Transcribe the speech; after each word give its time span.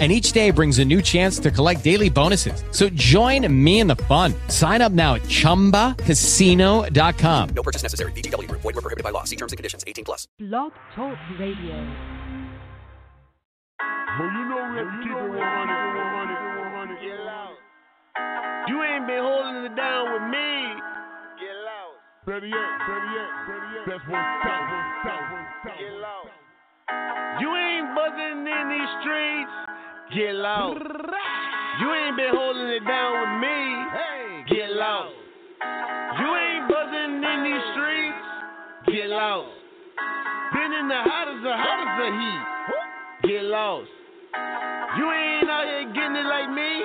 and 0.00 0.10
each 0.10 0.32
day 0.32 0.50
brings 0.50 0.80
a 0.80 0.84
new 0.84 1.00
chance 1.00 1.38
to 1.38 1.52
collect 1.52 1.84
daily 1.84 2.10
bonuses. 2.10 2.64
So 2.72 2.88
join 2.88 3.46
me 3.64 3.78
in 3.78 3.86
the 3.86 3.94
fun. 3.96 4.34
Sign 4.48 4.82
up 4.82 4.90
now 4.90 5.14
at 5.14 5.22
ChumbaCasino.com. 5.22 7.48
No 7.54 7.62
purchase 7.62 7.84
necessary. 7.84 8.10
VGW. 8.12 8.50
Void 8.50 8.64
were 8.64 8.72
prohibited 8.72 9.04
by 9.04 9.10
law. 9.10 9.22
See 9.22 9.36
terms 9.36 9.52
and 9.52 9.56
conditions. 9.56 9.84
18 9.86 10.04
plus. 10.04 10.26
Blog 10.40 10.72
Talk 10.96 11.16
Radio. 11.38 11.94
Well, 14.18 14.30
you 14.30 14.44
know 14.46 14.62
we 14.70 14.78
have 14.78 14.86
to 14.86 14.98
keep 15.02 15.10
it 15.10 15.26
100, 15.26 15.34
100, 15.34 16.86
100. 16.86 17.02
Get 17.02 17.18
loud. 17.26 17.58
You 18.70 18.78
ain't 18.82 19.06
been 19.06 19.18
holding 19.18 19.64
it 19.66 19.74
down 19.74 20.12
with 20.14 20.22
me. 20.30 20.78
Get 21.42 21.50
loud. 21.66 21.98
Better 22.22 22.46
yet, 22.46 22.70
better 22.86 23.10
yet, 23.10 23.30
better 23.46 23.68
yet. 23.74 23.82
That's 23.90 24.06
one 24.06 24.22
stop, 24.38 24.62
one 24.70 24.86
stop, 25.02 25.18
one 25.34 25.46
stop. 25.66 25.74
Get 25.82 25.94
loud. 25.98 26.30
You 27.42 27.50
ain't 27.58 27.90
buzzing 27.98 28.46
in 28.46 28.64
these 28.70 28.90
streets. 29.02 29.50
Get 30.12 30.34
loud. 30.34 30.76
You 31.80 31.92
ain't 31.94 32.16
been 32.16 32.34
holding 32.36 32.68
it 32.68 32.84
down 32.86 33.10
with 33.20 33.40
me. 33.40 33.56
Hey, 33.96 34.44
get 34.54 34.70
loud. 34.76 35.10
You 36.20 36.28
ain't 36.36 36.68
buzzing 36.68 37.24
in 37.24 37.38
these 37.44 37.64
streets. 37.72 38.20
Get 38.86 39.08
loud. 39.08 39.48
Been 40.52 40.72
in 40.72 40.88
the 40.88 41.00
hottest 41.00 41.46
of 41.46 41.56
hottest 41.56 41.96
of 42.04 42.12
heat. 42.20 43.32
Get 43.32 43.44
lost. 43.44 43.88
You 44.98 45.10
ain't 45.10 45.48
out 45.48 45.64
here 45.64 45.88
getting 45.94 46.16
it 46.16 46.26
like 46.28 46.50
me. 46.52 46.84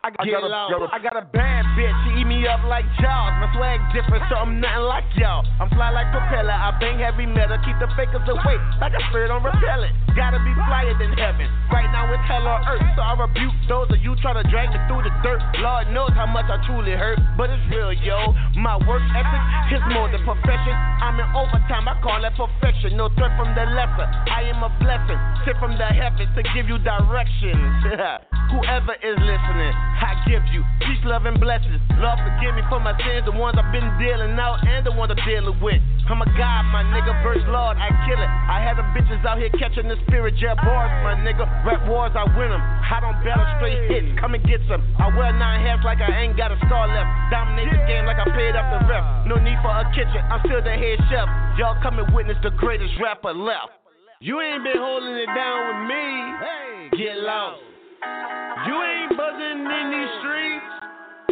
I, 0.00 0.08
get 0.24 0.40
lost. 0.40 0.72
I 0.96 0.98
got 0.98 1.12
a 1.12 1.28
bad 1.28 1.68
bitch. 1.76 1.92
She 2.08 2.24
eat 2.24 2.24
me 2.24 2.48
up 2.48 2.64
like 2.64 2.88
Charles. 3.04 3.36
My 3.36 3.52
swag 3.52 3.84
different, 3.92 4.24
so 4.32 4.40
I'm 4.40 4.56
nothing 4.56 4.88
like 4.88 5.04
y'all. 5.20 5.44
I'm 5.60 5.68
fly 5.76 5.92
like 5.92 6.08
propeller. 6.08 6.56
I 6.56 6.72
bang 6.80 7.04
heavy 7.04 7.28
metal. 7.28 7.60
Keep 7.60 7.76
the 7.84 7.88
fakers 8.00 8.24
away 8.24 8.56
like 8.80 8.96
a 8.96 9.02
spirit 9.12 9.28
on 9.28 9.44
repellent. 9.44 9.92
Gotta 10.16 10.40
be 10.40 10.56
flyer 10.64 10.96
than 10.96 11.12
heaven. 11.20 11.44
Right 11.68 11.92
now 11.92 12.08
it's 12.08 12.24
hell 12.24 12.48
on 12.48 12.64
earth, 12.64 12.82
so 12.96 13.04
I 13.04 13.12
rebuke 13.12 13.52
those 13.68 13.92
of 13.92 14.00
you 14.00 14.16
try 14.24 14.32
to 14.32 14.44
drag 14.48 14.72
me 14.72 14.80
through 14.88 15.04
the 15.04 15.12
dirt. 15.20 15.44
Lord 15.60 15.92
knows 15.92 16.16
how 16.16 16.24
much 16.24 16.48
I 16.48 16.56
truly 16.64 16.96
hurt, 16.96 17.20
but 17.36 17.52
it's 17.52 17.62
real, 17.68 17.92
yo. 17.92 18.32
My 18.56 18.80
work 18.88 19.04
ethic 19.12 19.42
is 19.76 19.84
more 19.92 20.08
than 20.08 20.24
perfection. 20.24 20.72
I'm 21.04 21.20
in 21.20 21.28
overtime, 21.36 21.84
I 21.84 22.00
call 22.00 22.18
that 22.24 22.40
perfection. 22.40 22.96
No 22.96 23.12
threat 23.20 23.36
from 23.36 23.52
the 23.52 23.68
lesser. 23.76 24.08
I 24.32 24.48
am 24.48 24.64
a 24.64 24.72
blessing, 24.80 25.20
sent 25.44 25.60
from 25.60 25.76
the 25.76 25.92
heavens 25.92 26.32
to 26.40 26.42
give 26.56 26.72
you 26.72 26.80
directions. 26.80 27.84
Whoever 28.50 28.98
is 28.98 29.14
listening, 29.14 29.74
I 29.98 30.14
give 30.28 30.44
you 30.54 30.62
peace, 30.80 31.02
love, 31.04 31.26
and 31.26 31.38
blessings. 31.40 31.82
Lord, 31.98 32.18
forgive 32.22 32.54
me 32.54 32.62
for 32.70 32.78
my 32.78 32.94
sins, 32.96 33.26
the 33.26 33.34
ones 33.34 33.58
I've 33.58 33.72
been 33.74 33.86
dealing 33.98 34.38
out 34.38 34.62
and 34.62 34.86
the 34.86 34.92
ones 34.94 35.10
I'm 35.10 35.20
dealing 35.26 35.58
with. 35.60 35.82
I'm 36.10 36.18
a 36.18 36.26
God, 36.34 36.66
my 36.74 36.82
nigga, 36.90 37.14
verse 37.22 37.44
Lord, 37.46 37.78
I 37.78 37.86
kill 38.02 38.18
it. 38.18 38.26
I 38.26 38.58
had 38.58 38.74
the 38.74 38.86
bitches 38.90 39.22
out 39.22 39.38
here 39.38 39.50
catching 39.54 39.86
the 39.86 39.94
spirit 40.06 40.34
jet 40.42 40.58
bars, 40.58 40.90
my 41.06 41.14
nigga. 41.22 41.46
Rap 41.62 41.86
wars, 41.86 42.10
I 42.18 42.26
win 42.34 42.50
them. 42.50 42.58
I 42.58 42.98
don't 42.98 43.14
battle 43.22 43.46
straight 43.62 43.78
hits, 43.86 44.18
come 44.18 44.34
and 44.34 44.42
get 44.42 44.58
some. 44.66 44.82
I 44.98 45.06
wear 45.14 45.30
nine 45.30 45.62
hats 45.62 45.86
like 45.86 46.02
I 46.02 46.10
ain't 46.26 46.34
got 46.34 46.50
a 46.50 46.58
star 46.66 46.90
left. 46.90 47.06
Dominate 47.30 47.70
the 47.70 47.78
game 47.86 48.10
like 48.10 48.18
I 48.18 48.26
paid 48.26 48.58
up 48.58 48.66
the 48.74 48.90
ref. 48.90 49.04
No 49.30 49.38
need 49.38 49.58
for 49.62 49.70
a 49.70 49.86
kitchen, 49.94 50.18
I'm 50.26 50.42
still 50.42 50.58
the 50.58 50.74
head 50.74 50.98
chef. 51.06 51.30
Y'all 51.62 51.78
come 51.78 52.02
and 52.02 52.10
witness 52.10 52.38
the 52.42 52.50
greatest 52.58 52.98
rapper 52.98 53.30
left. 53.30 53.70
You 54.18 54.40
ain't 54.40 54.64
been 54.64 54.82
holding 54.82 55.14
it 55.14 55.30
down 55.30 55.58
with 55.68 55.80
me. 55.86 56.04
Hey, 56.42 56.98
get 56.98 57.22
lost. 57.22 58.39
You 58.66 58.76
ain't 58.76 59.16
buzzing 59.16 59.64
in 59.64 59.86
these 59.90 60.12
streets. 60.20 60.68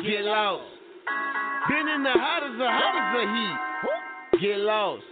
Get 0.00 0.24
lost. 0.24 0.64
Been 1.68 1.88
in 1.88 2.02
the 2.02 2.16
hottest 2.16 2.56
of 2.56 2.70
hottest 2.72 3.20
of 3.20 3.28
heat. 3.36 4.40
Get 4.40 4.58
lost. 4.64 5.04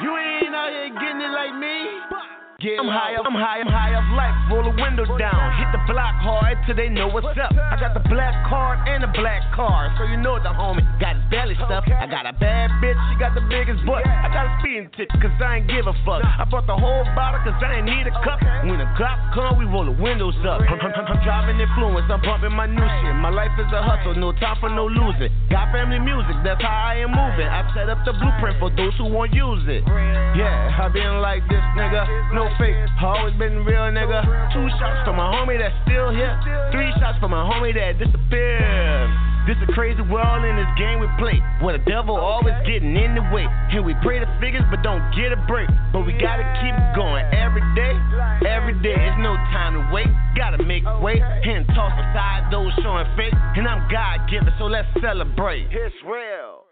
You 0.00 0.16
ain't 0.16 0.54
out 0.54 0.70
here 0.70 0.94
getting 0.94 1.20
it 1.20 1.32
like 1.34 1.58
me. 1.58 2.27
Get 2.58 2.74
I'm 2.74 2.90
high 2.90 3.14
up, 3.14 3.22
I'm 3.22 3.38
high, 3.38 3.62
I'm 3.62 3.70
high 3.70 3.94
up 3.94 4.02
life. 4.18 4.34
Roll 4.50 4.66
the 4.66 4.74
window 4.74 5.06
down, 5.14 5.46
hit 5.62 5.70
the 5.70 5.78
block 5.86 6.18
hard 6.18 6.58
till 6.66 6.74
they 6.74 6.90
know 6.90 7.06
what's 7.06 7.30
up. 7.38 7.54
I 7.54 7.78
got 7.78 7.94
the 7.94 8.02
black 8.10 8.34
card 8.50 8.82
and 8.90 9.06
the 9.06 9.12
black 9.14 9.46
car, 9.54 9.94
so 9.94 10.02
you 10.10 10.18
know 10.18 10.42
the 10.42 10.50
homie 10.50 10.82
got 10.98 11.14
his 11.14 11.22
belly 11.30 11.54
stuff. 11.54 11.86
I 11.86 12.10
got 12.10 12.26
a 12.26 12.34
bad 12.34 12.74
bitch, 12.82 12.98
she 12.98 13.14
got 13.14 13.38
the 13.38 13.46
biggest 13.46 13.86
butt. 13.86 14.02
I 14.02 14.26
got 14.34 14.50
a 14.50 14.52
speeding 14.58 14.90
ticket 14.98 15.14
cause 15.22 15.30
I 15.38 15.62
ain't 15.62 15.70
give 15.70 15.86
a 15.86 15.94
fuck. 16.02 16.26
I 16.26 16.42
brought 16.50 16.66
the 16.66 16.74
whole 16.74 17.06
bottle 17.14 17.38
cause 17.46 17.54
I 17.62 17.78
ain't 17.78 17.86
need 17.86 18.10
a 18.10 18.14
cup. 18.26 18.42
When 18.66 18.82
the 18.82 18.90
cop 18.98 19.22
come, 19.38 19.54
we 19.54 19.62
roll 19.62 19.86
the 19.86 19.94
windows 19.94 20.34
up. 20.42 20.58
I'm, 20.58 20.82
I'm, 20.82 21.14
I'm 21.14 21.22
driving 21.22 21.62
influence, 21.62 22.10
I'm 22.10 22.18
bumping 22.26 22.58
my 22.58 22.66
new 22.66 22.82
shit. 23.06 23.14
My 23.22 23.30
life 23.30 23.54
is 23.54 23.70
a 23.70 23.86
hustle, 23.86 24.18
no 24.18 24.34
time 24.34 24.58
for 24.58 24.66
no 24.66 24.90
losing. 24.90 25.30
Got 25.46 25.70
family 25.70 26.02
music, 26.02 26.34
that's 26.42 26.58
how 26.58 26.90
I 26.90 27.06
am 27.06 27.14
moving. 27.14 27.46
I 27.46 27.62
set 27.70 27.86
up 27.86 28.02
the 28.02 28.18
blueprint 28.18 28.58
for 28.58 28.74
those 28.74 28.98
who 28.98 29.06
won't 29.06 29.30
use 29.30 29.62
it. 29.70 29.86
Yeah, 30.34 30.74
I 30.74 30.90
been 30.90 31.22
like 31.22 31.46
this, 31.46 31.62
nigga. 31.78 32.34
No 32.34 32.47
fake, 32.56 32.76
always 33.02 33.34
been 33.36 33.64
real, 33.64 33.90
nigga. 33.92 34.24
Two 34.54 34.68
shots 34.80 35.04
for 35.04 35.12
my 35.12 35.28
homie 35.28 35.58
that's 35.58 35.74
still 35.84 36.10
here. 36.10 36.32
Three 36.72 36.90
shots 36.98 37.18
for 37.20 37.28
my 37.28 37.44
homie 37.44 37.74
that 37.74 37.98
disappeared. 37.98 39.28
This 39.48 39.56
a 39.64 39.72
crazy 39.72 40.04
world 40.04 40.44
in 40.44 40.60
this 40.60 40.68
game 40.76 41.00
we 41.00 41.08
play. 41.16 41.40
Where 41.64 41.72
the 41.72 41.84
devil 41.88 42.12
always 42.20 42.52
getting 42.68 42.92
in 42.92 43.16
the 43.16 43.24
way. 43.32 43.48
And 43.72 43.80
we 43.80 43.96
pray 44.04 44.20
the 44.20 44.28
figures 44.44 44.60
but 44.68 44.84
don't 44.84 45.00
get 45.16 45.32
a 45.32 45.40
break. 45.48 45.72
But 45.88 46.04
we 46.04 46.12
gotta 46.20 46.44
keep 46.60 46.76
going 46.92 47.24
every 47.32 47.64
day. 47.72 47.96
Every 48.44 48.76
day, 48.84 48.92
it's 48.92 49.16
no 49.24 49.40
time 49.56 49.72
to 49.72 49.82
wait. 49.88 50.12
Gotta 50.36 50.62
make 50.62 50.84
way 51.00 51.16
and 51.24 51.64
toss 51.72 51.96
aside 51.96 52.52
those 52.52 52.76
showing 52.84 53.08
fake. 53.16 53.32
And 53.56 53.66
I'm 53.66 53.88
God 53.88 54.28
given, 54.28 54.52
so 54.58 54.68
let's 54.68 54.88
celebrate. 55.00 55.72
It's 55.72 55.96
real. 56.04 56.68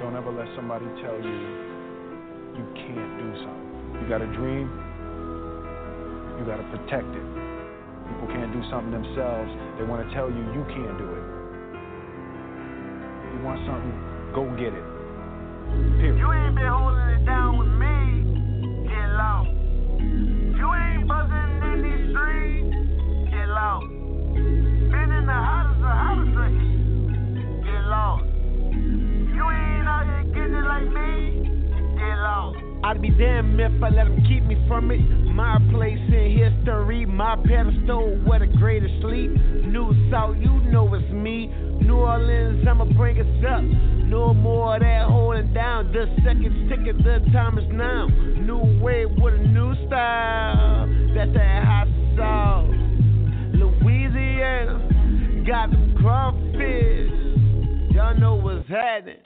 Don't 0.00 0.16
ever 0.16 0.32
let 0.32 0.48
somebody 0.56 0.86
tell 1.04 1.20
you 1.20 1.60
you 2.56 2.64
can't 2.72 3.20
do 3.20 3.28
something. 3.44 3.69
You 4.00 4.08
got 4.08 4.22
a 4.22 4.30
dream, 4.32 4.66
you 6.40 6.44
got 6.48 6.56
to 6.56 6.64
protect 6.72 7.06
it. 7.12 7.26
People 8.08 8.26
can't 8.32 8.52
do 8.52 8.64
something 8.72 8.90
themselves, 8.90 9.52
they 9.78 9.84
want 9.84 10.02
to 10.02 10.14
tell 10.16 10.28
you 10.32 10.40
you 10.56 10.64
can't 10.72 10.96
do 10.98 11.04
it. 11.04 11.24
If 13.28 13.38
you 13.38 13.44
want 13.44 13.60
something, 13.68 13.92
go 14.34 14.48
get 14.56 14.72
it. 14.74 14.82
Period. 16.00 16.18
You 16.18 16.32
ain't 16.32 16.54
been 16.56 16.66
holding 16.66 17.08
it 17.14 17.24
down 17.24 17.58
with 17.60 17.70
me. 17.78 18.88
Get 18.88 19.08
loud. 19.14 19.46
You 20.00 20.66
ain't 20.74 21.06
buzzing 21.06 21.62
in 21.62 21.78
these 21.84 22.10
streets. 22.10 22.74
Get 23.30 23.46
loud. 23.46 23.86
Been 24.34 25.10
in 25.14 25.24
the 25.28 25.38
hottest 25.38 25.78
of 25.78 25.94
hottest 25.94 26.34
of 26.34 26.50
heat. 26.50 27.62
Get 27.62 27.84
loud. 27.86 28.26
You 28.74 29.44
ain't 29.46 29.86
out 29.86 30.04
here 30.10 30.24
getting 30.34 30.58
it 30.58 30.66
like 30.66 30.88
me. 30.90 31.46
Get 31.94 32.18
loud. 32.18 32.59
I'd 32.82 33.02
be 33.02 33.10
damned 33.10 33.60
if 33.60 33.82
I 33.82 33.90
let 33.90 34.04
them 34.04 34.24
keep 34.26 34.42
me 34.44 34.56
from 34.66 34.90
it. 34.90 35.00
My 35.00 35.58
place 35.70 36.00
in 36.08 36.38
history, 36.38 37.04
my 37.04 37.36
pedestal 37.36 38.16
where 38.24 38.38
the 38.38 38.46
greatest 38.46 38.94
sleep. 39.02 39.30
New 39.30 39.92
South, 40.10 40.36
you 40.38 40.50
know 40.72 40.92
it's 40.94 41.12
me. 41.12 41.48
New 41.82 41.96
Orleans, 41.96 42.66
I'ma 42.66 42.86
bring 42.96 43.20
us 43.20 43.44
up. 43.44 43.62
No 44.08 44.32
more 44.32 44.76
of 44.76 44.80
that 44.80 45.06
holding 45.08 45.52
down. 45.52 45.92
The 45.92 46.06
seconds 46.24 46.70
ticket, 46.70 46.96
the 47.04 47.20
time 47.32 47.58
is 47.58 47.68
now. 47.70 48.08
New 48.08 48.80
wave 48.82 49.10
with 49.18 49.34
a 49.34 49.38
new 49.38 49.74
style. 49.86 50.88
That's 51.14 51.32
that 51.34 51.64
hot 51.64 51.88
sauce. 52.16 52.70
Louisiana, 53.54 55.44
got 55.46 55.70
them 55.70 55.94
crawfish. 56.00 57.12
Y'all 57.94 58.18
know 58.18 58.36
what's 58.36 58.66
happening. 58.68 59.20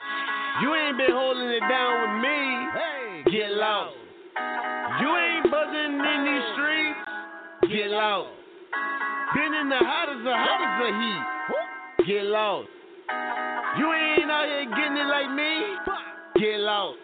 You 0.61 0.75
ain't 0.75 0.97
been 0.97 1.11
holding 1.11 1.49
it 1.49 1.63
down 1.67 2.01
with 2.01 2.21
me. 2.21 2.37
Hey, 2.75 2.94
get 3.35 3.51
lost. 3.51 3.95
You 5.01 5.09
ain't 5.11 5.51
buzzing 5.51 5.99
in 5.99 6.19
these 6.23 6.45
streets. 6.55 6.99
Get 7.67 7.91
lost. 7.91 8.31
Been 9.35 9.53
in 9.53 9.67
the 9.67 9.81
hottest 9.81 10.23
of 10.23 10.35
hottest 10.39 10.75
of 10.87 10.93
heat. 10.95 12.07
Get 12.07 12.23
lost. 12.31 12.69
You 13.77 13.91
ain't 13.91 14.31
out 14.31 14.45
here 14.47 14.65
getting 14.71 14.97
it 14.97 15.07
like 15.11 15.29
me. 15.35 15.51
Get 16.39 16.59
lost. 16.59 16.97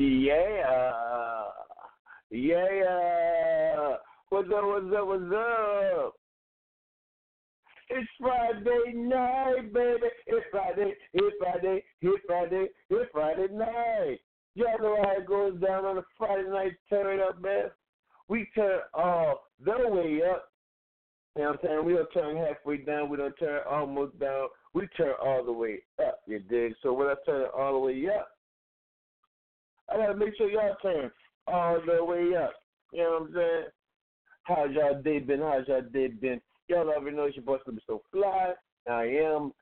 Yeah. 0.00 0.64
Uh, 0.66 1.50
yeah. 2.30 2.86
Uh, 2.88 3.96
what's 4.30 4.48
up, 4.48 4.64
what's 4.64 4.96
up, 4.96 5.06
what's 5.06 5.34
up? 5.34 6.14
It's 7.90 8.08
Friday 8.18 8.94
night, 8.94 9.74
baby. 9.74 10.06
It's 10.26 10.46
Friday, 10.50 10.94
it's 11.12 11.36
Friday, 11.38 11.84
it's 12.00 12.24
Friday, 12.26 12.68
it's 12.88 13.10
Friday 13.12 13.48
night. 13.52 14.20
Y'all 14.54 14.78
know 14.80 14.96
how 15.02 15.20
it 15.20 15.26
goes 15.26 15.60
down 15.60 15.84
on 15.84 15.98
a 15.98 16.02
Friday 16.16 16.48
night 16.48 16.72
turn 16.88 17.18
it 17.18 17.22
up, 17.22 17.42
man. 17.42 17.64
We 18.28 18.48
turn 18.54 18.80
all 18.94 19.50
the 19.62 19.86
way 19.86 20.22
up. 20.30 20.50
You 21.36 21.42
know 21.42 21.50
what 21.50 21.50
I'm 21.50 21.58
saying? 21.62 21.84
We 21.84 21.92
don't 21.92 22.12
turn 22.14 22.36
halfway 22.38 22.78
down. 22.78 23.10
We 23.10 23.18
don't 23.18 23.38
turn 23.38 23.60
almost 23.68 24.18
down. 24.18 24.48
We 24.72 24.88
turn 24.96 25.12
all 25.22 25.44
the 25.44 25.52
way 25.52 25.80
up, 25.98 26.20
you 26.26 26.38
dig? 26.38 26.72
So 26.82 26.94
when 26.94 27.08
I 27.08 27.14
turn 27.26 27.42
it 27.42 27.50
all 27.54 27.74
the 27.74 27.78
way 27.80 28.06
up, 28.18 28.30
I 29.90 29.96
gotta 29.96 30.14
make 30.14 30.36
sure 30.36 30.50
y'all 30.50 30.76
turn 30.82 31.10
all 31.46 31.80
the 31.84 32.04
way 32.04 32.36
up. 32.36 32.54
You 32.92 33.02
know 33.02 33.10
what 33.10 33.28
I'm 33.28 33.34
saying? 33.34 33.64
How's 34.44 34.70
y'all 34.72 35.02
day 35.02 35.18
been? 35.18 35.40
How's 35.40 35.68
y'all 35.68 35.82
day 35.82 36.08
been? 36.08 36.40
Y'all 36.68 36.88
already 36.88 37.16
know 37.16 37.24
it's 37.24 37.36
your 37.36 37.44
boy 37.44 37.58
Snoopy 37.64 37.82
So 37.86 38.02
Fly. 38.12 38.52
I 38.88 39.04
am 39.04 39.52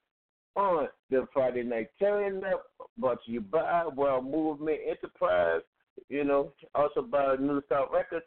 on 0.56 0.88
the 1.10 1.26
Friday 1.32 1.62
Night 1.62 1.88
Turn 1.98 2.42
Up, 2.44 2.64
brought 2.98 3.24
to 3.24 3.32
you 3.32 3.40
by 3.40 3.86
World 3.86 4.30
Movement 4.30 4.78
Enterprise, 4.86 5.62
you 6.08 6.24
know, 6.24 6.52
also 6.74 7.02
by 7.02 7.36
New 7.36 7.62
South 7.68 7.88
Records. 7.92 8.26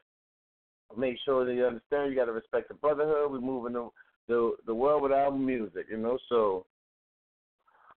Make 0.97 1.17
sure 1.23 1.45
that 1.45 1.53
you 1.53 1.65
understand 1.65 2.11
you 2.11 2.17
got 2.17 2.25
to 2.25 2.33
respect 2.33 2.67
the 2.67 2.73
brotherhood. 2.73 3.31
We're 3.31 3.39
moving 3.39 3.73
the, 3.73 3.89
the, 4.27 4.51
the 4.65 4.75
world 4.75 5.03
with 5.03 5.11
our 5.11 5.31
music, 5.31 5.85
you 5.89 5.97
know, 5.97 6.17
so 6.29 6.65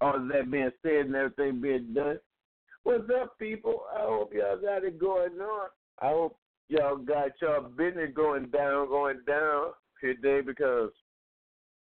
all 0.00 0.19
that 0.32 0.50
being 0.50 0.70
said 0.82 1.06
and 1.06 1.14
everything 1.14 1.60
being 1.60 1.94
done, 1.94 2.19
What's 2.84 3.08
up, 3.20 3.38
people? 3.38 3.84
I 3.94 4.00
hope 4.00 4.32
y'all 4.34 4.61
got 4.61 4.84
it 4.84 4.99
going 4.99 5.40
on. 5.40 5.69
I 6.00 6.08
hope 6.08 6.37
y'all 6.69 6.96
got 6.96 7.31
y'all 7.40 7.62
business 7.62 8.11
going 8.12 8.46
down, 8.49 8.88
going 8.88 9.20
down 9.25 9.67
today 10.00 10.40
because 10.40 10.90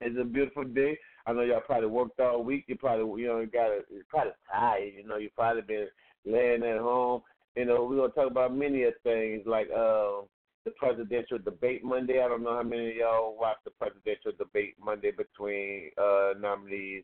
it's 0.02 0.18
a 0.20 0.26
beautiful 0.26 0.66
day. 0.66 0.98
I 1.26 1.32
know 1.32 1.44
y'all 1.44 1.62
probably 1.62 1.88
worked 1.88 2.20
all 2.20 2.44
week. 2.44 2.66
You 2.68 2.76
probably, 2.76 3.22
you 3.22 3.30
know, 3.30 3.46
got 3.46 3.68
a, 3.68 3.80
you're 3.90 4.04
probably 4.10 4.34
tired. 4.52 4.92
You 4.98 5.08
know, 5.08 5.16
you 5.16 5.30
probably 5.34 5.62
been 5.62 5.88
laying 6.26 6.64
at 6.64 6.80
home. 6.80 7.22
You 7.56 7.66
know, 7.66 7.86
we're 7.86 7.96
gonna 7.96 8.10
talk 8.10 8.30
about 8.30 8.54
many 8.54 8.84
of 8.84 8.94
things 9.04 9.44
like 9.46 9.68
uh, 9.72 10.28
the 10.66 10.72
presidential 10.78 11.38
debate 11.38 11.86
Monday. 11.86 12.22
I 12.22 12.28
don't 12.28 12.44
know 12.44 12.56
how 12.58 12.64
many 12.64 12.90
of 12.90 12.96
y'all 12.98 13.38
watched 13.40 13.64
the 13.64 13.72
presidential 13.72 14.34
debate 14.38 14.76
Monday 14.84 15.12
between 15.12 15.92
uh, 15.98 16.34
nominees 16.38 17.04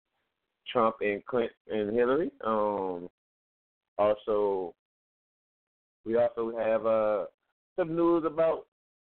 Trump 0.70 0.98
and 1.00 1.26
Clinton 1.26 1.56
and 1.70 1.96
Hillary. 1.96 2.32
Um, 2.46 3.08
also, 3.98 4.74
we 6.06 6.16
also 6.18 6.58
have 6.58 6.86
uh, 6.86 7.26
some 7.78 7.96
news 7.96 8.24
about 8.26 8.66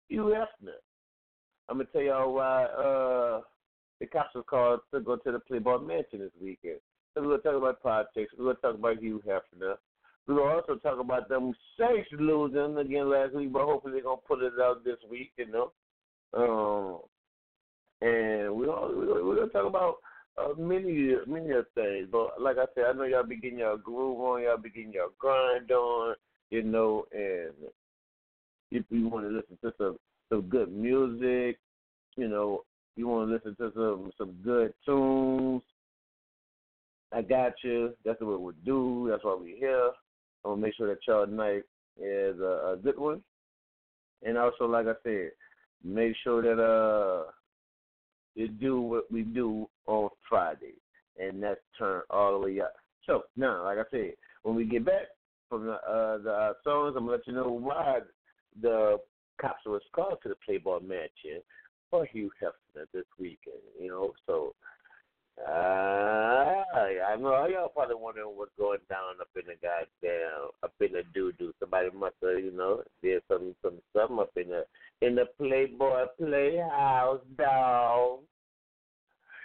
Hugh 0.09 0.33
Hefner. 0.35 0.73
I'm 1.69 1.77
gonna 1.77 1.89
tell 1.91 2.01
y'all 2.01 2.33
why 2.33 2.65
uh, 2.65 3.41
the 3.99 4.07
cops 4.07 4.35
was 4.35 4.43
called 4.49 4.81
to 4.93 4.99
go 4.99 5.15
to 5.15 5.31
the 5.31 5.39
Playboy 5.39 5.79
Mansion 5.79 6.19
this 6.19 6.31
weekend. 6.41 6.79
So 7.13 7.21
we're 7.21 7.37
gonna 7.37 7.41
talk 7.41 7.55
about 7.55 7.81
politics. 7.81 8.33
We're 8.37 8.53
gonna 8.53 8.57
talk 8.61 8.75
about 8.75 9.01
Hugh 9.01 9.21
Hefner. 9.25 9.75
We're 10.27 10.35
gonna 10.35 10.55
also 10.55 10.75
talk 10.75 10.99
about 10.99 11.29
them 11.29 11.53
Saints 11.79 12.09
losing 12.11 12.77
again 12.77 13.09
last 13.09 13.33
week, 13.33 13.51
but 13.53 13.63
hopefully 13.63 13.93
they're 13.93 14.03
gonna 14.03 14.17
put 14.27 14.43
it 14.43 14.53
out 14.61 14.83
this 14.83 14.97
week. 15.09 15.31
You 15.37 15.47
know. 15.47 15.71
Um, 16.35 16.99
and 18.01 18.53
we're 18.55 18.65
gonna, 18.65 19.23
we're 19.23 19.35
gonna 19.35 19.47
talk 19.47 19.67
about 19.67 19.95
uh, 20.37 20.53
many 20.57 21.15
many 21.27 21.49
things. 21.75 22.07
But 22.11 22.41
like 22.41 22.57
I 22.57 22.65
said, 22.73 22.85
I 22.89 22.93
know 22.93 23.03
y'all 23.03 23.23
be 23.23 23.37
getting 23.37 23.59
your 23.59 23.77
groove 23.77 24.19
on, 24.19 24.43
y'all 24.43 24.57
be 24.57 24.69
getting 24.69 24.93
your 24.93 25.09
grind 25.17 25.71
on, 25.71 26.15
you 26.49 26.63
know, 26.63 27.05
and 27.11 27.53
if 28.71 28.83
you 28.89 29.07
want 29.07 29.25
to 29.25 29.29
listen 29.29 29.57
to 29.63 29.73
some 29.77 29.97
some 30.29 30.41
good 30.43 30.71
music, 30.71 31.59
you 32.15 32.27
know, 32.27 32.63
you 32.95 33.07
want 33.07 33.29
to 33.29 33.33
listen 33.33 33.55
to 33.57 33.71
some 33.75 34.11
some 34.17 34.31
good 34.43 34.73
tunes. 34.85 35.61
I 37.11 37.21
got 37.21 37.53
you. 37.63 37.93
That's 38.03 38.19
what 38.21 38.41
we 38.41 38.53
do. 38.65 39.07
That's 39.09 39.23
why 39.23 39.37
we're 39.39 39.55
here. 39.55 39.91
I 40.43 40.47
want 40.47 40.61
to 40.61 40.65
make 40.65 40.75
sure 40.75 40.87
that 40.87 41.05
y'all 41.07 41.27
night 41.27 41.63
is 42.01 42.39
a, 42.39 42.73
a 42.73 42.79
good 42.81 42.97
one. 42.97 43.21
And 44.25 44.37
also, 44.37 44.65
like 44.65 44.87
I 44.87 44.93
said, 45.03 45.31
make 45.83 46.15
sure 46.23 46.41
that 46.41 46.61
uh 46.61 47.31
to 48.37 48.47
do 48.47 48.81
what 48.81 49.11
we 49.11 49.21
do 49.21 49.69
on 49.87 50.09
Friday, 50.27 50.75
and 51.19 51.41
that's 51.41 51.59
turn 51.77 52.01
all 52.09 52.39
the 52.39 52.45
way 52.45 52.61
up. 52.61 52.73
So 53.05 53.23
now, 53.35 53.63
like 53.63 53.77
I 53.77 53.83
said, 53.91 54.13
when 54.43 54.55
we 54.55 54.65
get 54.65 54.85
back 54.85 55.07
from 55.49 55.65
the 55.65 55.73
uh, 55.73 56.17
the 56.19 56.31
uh, 56.31 56.53
songs, 56.63 56.95
I'm 56.97 57.05
gonna 57.05 57.17
let 57.17 57.27
you 57.27 57.33
know 57.33 57.49
why 57.49 57.99
the 58.61 58.97
cops 59.39 59.65
was 59.65 59.81
called 59.93 60.19
to 60.23 60.29
the 60.29 60.35
Playboy 60.45 60.79
Mansion 60.79 61.41
for 61.89 62.05
Hugh 62.05 62.31
Hefner 62.41 62.85
this 62.93 63.05
weekend. 63.19 63.61
You 63.79 63.89
know, 63.89 64.13
so 64.25 64.53
uh, 65.47 66.63
I 67.09 67.15
know 67.19 67.47
y'all 67.47 67.69
probably 67.69 67.95
wondering 67.95 68.35
what's 68.35 68.51
going 68.57 68.79
down 68.89 69.19
up 69.19 69.29
in 69.35 69.43
the 69.47 69.55
goddamn 69.61 70.49
up 70.63 70.73
in 70.79 70.93
the 70.93 71.03
doo 71.13 71.31
doo. 71.33 71.53
Somebody 71.59 71.89
must 71.91 72.15
have, 72.21 72.43
you 72.43 72.51
know, 72.51 72.83
did 73.01 73.21
some 73.27 73.55
some 73.61 73.79
something 73.95 74.19
up 74.19 74.31
in 74.35 74.49
the 74.49 74.63
in 75.03 75.15
the 75.15 75.25
Playboy 75.37 76.05
Playhouse, 76.17 77.21
dog. 77.37 78.19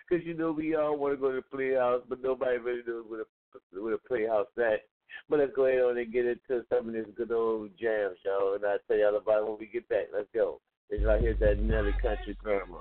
Cause 0.08 0.20
you 0.24 0.34
know 0.34 0.52
we 0.52 0.74
all 0.74 0.96
want 0.96 1.14
to 1.14 1.20
go 1.20 1.30
to 1.30 1.36
the 1.36 1.56
Playhouse, 1.56 2.02
but 2.08 2.22
nobody 2.22 2.56
really 2.56 2.82
knows 2.86 3.04
where 3.08 3.24
the 3.72 3.82
where 3.82 3.92
the 3.92 3.98
Playhouse 4.08 4.46
at. 4.56 4.84
But 5.28 5.40
let's 5.40 5.52
go 5.54 5.66
ahead 5.66 5.82
on 5.82 5.98
and 5.98 6.12
get 6.12 6.24
into 6.24 6.64
some 6.70 6.88
of 6.88 6.94
this 6.94 7.06
good 7.16 7.32
old 7.32 7.70
jam, 7.78 8.14
y'all, 8.24 8.54
and 8.54 8.64
I'll 8.64 8.78
tell 8.86 8.96
y'all 8.96 9.16
about 9.16 9.42
it 9.42 9.48
when 9.48 9.58
we 9.58 9.66
get 9.66 9.88
back. 9.88 10.06
Let's 10.14 10.28
go. 10.34 10.60
It's 10.90 11.04
right 11.04 11.20
here 11.20 11.36
that 11.40 11.58
Nelly 11.58 11.92
Country 12.00 12.36
Grammar. 12.42 12.78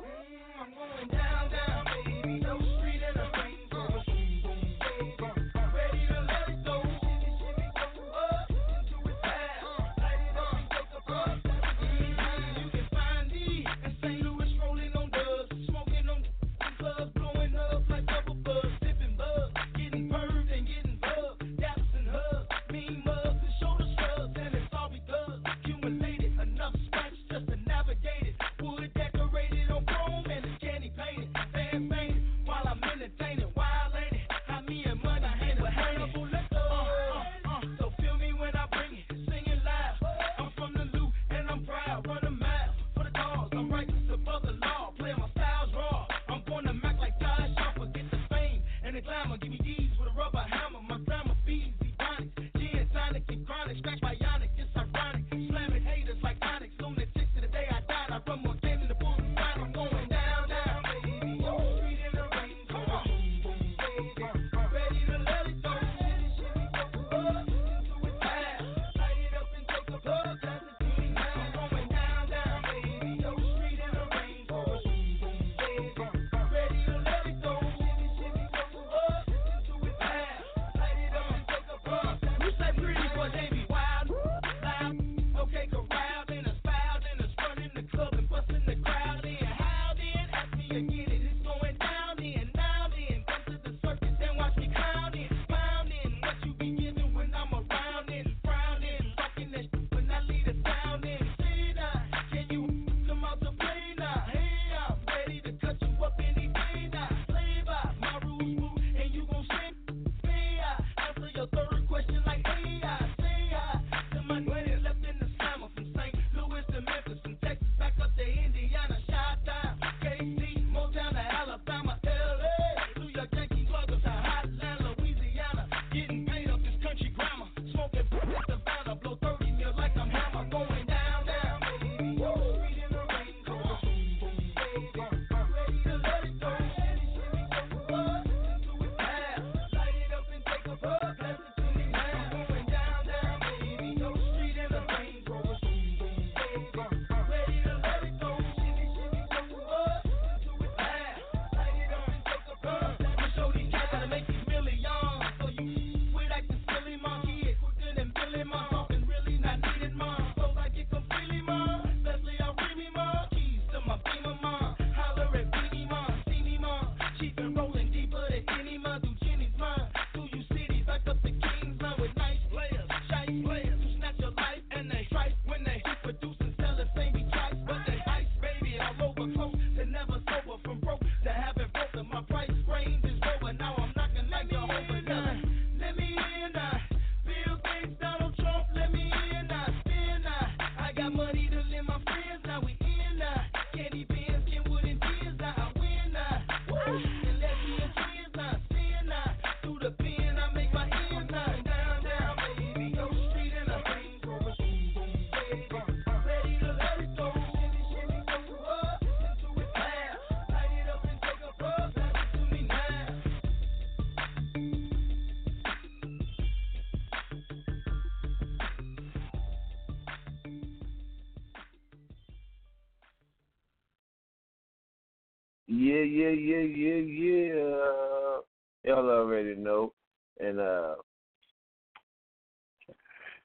Yeah, 226.08 226.30
yeah, 226.30 226.64
yeah, 226.64 227.02
yeah. 227.02 228.40
Y'all 228.84 229.10
already 229.10 229.56
know. 229.56 229.94
And 230.40 230.60
uh 230.60 230.96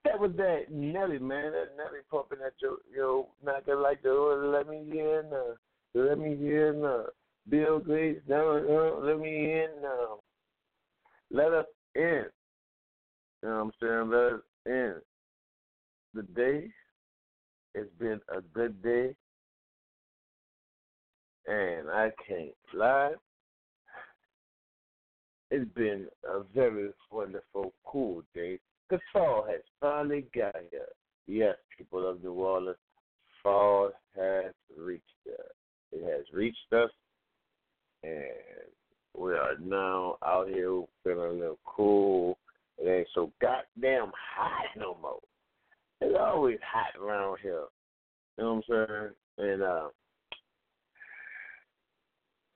that 0.05 0.19
was 0.19 0.33
that 0.37 0.71
Nelly, 0.71 1.19
man. 1.19 1.53
That 1.53 1.77
Nelly 1.77 2.01
pumping 2.11 2.39
at 2.45 2.53
your 2.61 2.79
yo 2.95 3.29
knocking 3.45 3.81
like 3.81 4.03
the 4.03 4.11
oh, 4.11 4.53
let 4.53 4.69
me 4.69 4.79
in 4.79 5.23
uh 5.33 5.55
let 5.95 6.19
me 6.19 6.33
in 6.33 6.83
uh 6.85 7.05
Bill 7.49 7.81
Gates 7.81 8.21
no, 8.29 8.61
no, 8.61 9.01
let 9.03 9.19
me 9.19 9.53
in 9.53 9.69
now. 9.83 10.21
Let 11.31 11.53
us 11.53 11.67
in. 11.97 12.25
You 13.43 13.49
know 13.49 13.57
what 13.57 13.63
I'm 13.65 13.73
saying? 13.81 14.11
Let 14.11 14.33
us 14.35 14.41
in. 14.67 14.95
The 16.15 16.23
day 16.23 16.69
it's 17.75 17.91
been 17.99 18.21
a 18.29 18.41
good 18.41 18.81
day 18.83 19.15
and 21.47 21.91
I 21.91 22.11
can't 22.27 22.53
lie. 22.75 23.13
It's 25.51 25.71
been 25.75 26.07
a 26.25 26.43
very 26.55 26.91
wonderful, 27.11 27.73
cool 27.85 28.23
day. 28.35 28.59
The 28.91 28.99
fall 29.13 29.47
has 29.51 29.61
finally 29.81 30.27
got 30.35 30.55
here. 30.71 30.87
Yes, 31.27 31.57
people 31.77 32.09
of 32.09 32.23
New 32.23 32.33
Orleans, 32.33 32.77
fall 33.43 33.91
has 34.17 34.53
reached 34.77 35.05
us. 35.29 35.55
It 35.93 36.05
has 36.05 36.25
reached 36.33 36.73
us, 36.73 36.91
and 38.03 38.23
we 39.17 39.33
are 39.33 39.59
now 39.63 40.17
out 40.25 40.49
here 40.49 40.83
feeling 41.05 41.31
a 41.31 41.33
little 41.33 41.59
cool. 41.65 42.39
It 42.79 42.89
ain't 42.89 43.09
so 43.15 43.31
goddamn 43.41 44.11
hot 44.35 44.67
no 44.77 44.97
more. 45.03 45.21
It's 46.01 46.17
always 46.19 46.59
hot 46.65 47.01
around 47.01 47.39
here. 47.43 47.65
You 48.39 48.45
know 48.45 48.63
what 48.67 48.79
I'm 48.79 49.15
saying? 49.39 49.53
And 49.53 49.63
uh 49.63 49.89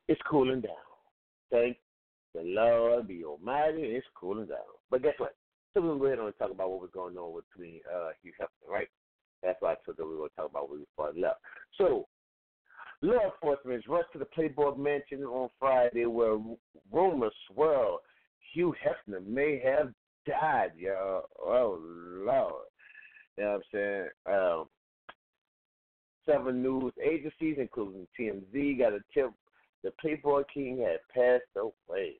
it's 0.08 0.20
cooling 0.28 0.60
down. 0.60 0.74
Thank 1.50 1.76
the 2.36 2.42
Lord 2.42 3.08
be 3.08 3.24
almighty, 3.24 3.82
it's 3.82 4.06
cooling 4.14 4.46
down. 4.46 4.58
But 4.90 5.02
guess 5.02 5.14
what? 5.18 5.34
So 5.72 5.80
we're 5.80 5.88
gonna 5.88 6.00
go 6.00 6.06
ahead 6.06 6.18
and 6.18 6.38
talk 6.38 6.50
about 6.50 6.70
what 6.70 6.80
was 6.82 6.90
going 6.92 7.16
on 7.16 7.40
between 7.50 7.80
uh 7.94 8.10
Hugh 8.22 8.32
Hefner, 8.40 8.70
right? 8.70 8.88
That's 9.42 9.60
why 9.60 9.72
I 9.72 9.76
told 9.84 9.96
that 9.96 10.04
we 10.04 10.12
were 10.12 10.28
gonna 10.28 10.30
talk 10.36 10.50
about 10.50 10.68
what 10.68 10.78
we 10.78 10.84
far 10.96 11.12
left. 11.16 11.40
So 11.78 12.06
law 13.00 13.18
enforcement 13.32 13.84
rushed 13.88 14.12
to 14.12 14.18
the 14.18 14.26
Playboy 14.26 14.74
Mansion 14.74 15.22
on 15.24 15.48
Friday 15.58 16.04
where 16.04 16.38
rumors 16.92 17.34
swirl 17.50 18.00
Hugh 18.52 18.74
Hefner 18.84 19.26
may 19.26 19.60
have 19.64 19.92
died, 20.26 20.72
y'all. 20.76 21.24
Oh 21.40 21.78
Lord. 21.80 22.64
You 23.38 23.44
know 23.44 23.50
what 23.50 23.56
I'm 23.56 23.62
saying? 23.72 24.08
Um, 24.26 24.64
seven 26.26 26.62
news 26.62 26.92
agencies, 27.02 27.56
including 27.58 28.06
TMZ, 28.18 28.78
got 28.78 28.92
a 28.92 29.00
tip 29.14 29.30
the 29.82 29.90
Playboy 30.00 30.42
King 30.52 30.78
had 30.78 30.98
passed 31.14 31.44
away, 31.56 32.14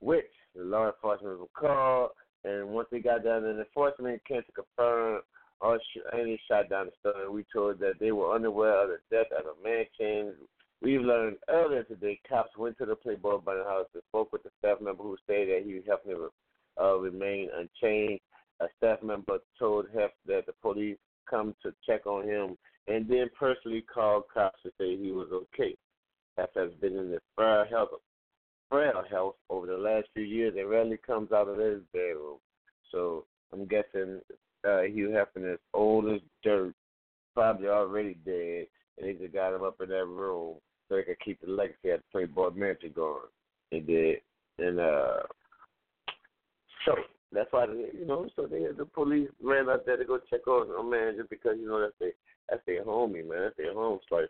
which 0.00 0.24
the 0.54 0.62
law 0.62 0.86
enforcement 0.86 1.38
was 1.38 1.48
called, 1.56 2.10
and 2.44 2.68
once 2.68 2.88
they 2.90 3.00
got 3.00 3.24
down 3.24 3.44
in 3.44 3.58
enforcement 3.58 4.24
came 4.24 4.42
to 4.42 4.52
confirm 4.52 5.20
or 5.60 5.80
any 6.12 6.40
shot 6.48 6.68
down 6.68 6.86
the 6.86 7.10
story. 7.10 7.28
We 7.28 7.44
told 7.52 7.78
that 7.80 7.94
they 7.98 8.12
were 8.12 8.34
unaware 8.34 8.84
of 8.84 8.90
the 8.90 9.16
death 9.16 9.26
at 9.36 9.44
a 9.44 9.54
mansion. 9.62 10.34
We've 10.82 11.00
learned 11.00 11.36
earlier 11.48 11.82
today 11.84 12.20
cops 12.28 12.56
went 12.58 12.76
to 12.78 12.86
the 12.86 12.96
Playboy 12.96 13.38
Bunny 13.38 13.62
house 13.64 13.86
and 13.94 14.02
spoke 14.08 14.32
with 14.32 14.42
the 14.42 14.50
staff 14.58 14.80
member 14.80 15.02
who 15.02 15.16
stated 15.24 15.64
that 15.64 15.68
he 15.68 15.80
helped 15.86 16.06
him 16.06 16.28
uh, 16.80 16.96
remain 16.96 17.48
unchanged. 17.56 18.22
A 18.60 18.66
staff 18.76 19.02
member 19.02 19.38
told 19.58 19.86
Hef 19.94 20.10
that 20.26 20.46
the 20.46 20.52
police 20.62 20.98
come 21.28 21.54
to 21.62 21.72
check 21.86 22.06
on 22.06 22.28
him 22.28 22.56
and 22.88 23.08
then 23.08 23.28
personally 23.38 23.82
called 23.82 24.24
cops 24.32 24.62
to 24.62 24.70
say 24.78 24.96
he 24.96 25.10
was 25.10 25.28
okay. 25.32 25.76
Hef 26.36 26.50
has 26.54 26.70
been 26.80 26.96
in 26.96 27.10
this 27.10 27.20
frail 27.34 27.64
health, 27.68 27.88
frail 28.70 29.02
health 29.10 29.36
over 29.50 29.66
the 29.66 29.76
last 29.76 30.06
few 30.14 30.24
years 30.24 30.54
and 30.56 30.68
rarely 30.68 30.98
comes 31.04 31.32
out 31.32 31.48
of 31.48 31.58
his 31.58 31.80
bedroom. 31.92 32.38
So 32.92 33.24
I'm 33.52 33.66
guessing 33.66 34.20
uh, 34.66 34.82
Hugh 34.82 35.08
Hefner 35.08 35.54
is 35.54 35.60
old 35.72 36.10
as 36.10 36.20
dirt, 36.42 36.74
probably 37.34 37.68
already 37.68 38.18
dead, 38.24 38.66
and 38.98 39.06
they 39.06 39.12
just 39.14 39.34
got 39.34 39.54
him 39.54 39.62
up 39.62 39.80
in 39.80 39.88
that 39.88 40.06
room 40.06 40.56
so 40.88 40.96
they 40.96 41.02
could 41.02 41.20
keep 41.24 41.40
the 41.40 41.50
legacy 41.50 41.90
of 41.90 42.00
the 42.00 42.04
Playboy 42.12 42.50
Mansion 42.50 42.92
going. 42.94 43.28
They 43.70 43.80
did, 43.80 44.18
and 44.58 44.78
uh, 44.78 45.22
so 46.84 46.94
that's 47.32 47.52
why 47.52 47.66
they, 47.66 47.98
you 47.98 48.06
know, 48.06 48.28
so 48.36 48.46
they 48.46 48.62
had 48.62 48.76
the 48.76 48.84
police 48.84 49.28
ran 49.42 49.68
out 49.68 49.84
there 49.84 49.96
to 49.96 50.04
go 50.04 50.18
check 50.30 50.46
on 50.46 50.68
him, 50.68 50.90
man, 50.90 51.16
just 51.16 51.30
because 51.30 51.56
you 51.58 51.68
know 51.68 51.80
that's 51.80 51.94
their 51.98 52.12
that's 52.48 52.62
their 52.66 52.84
homie, 52.84 53.26
man, 53.28 53.42
that's 53.42 53.56
their 53.56 53.74
home 53.74 53.98
for. 54.08 54.26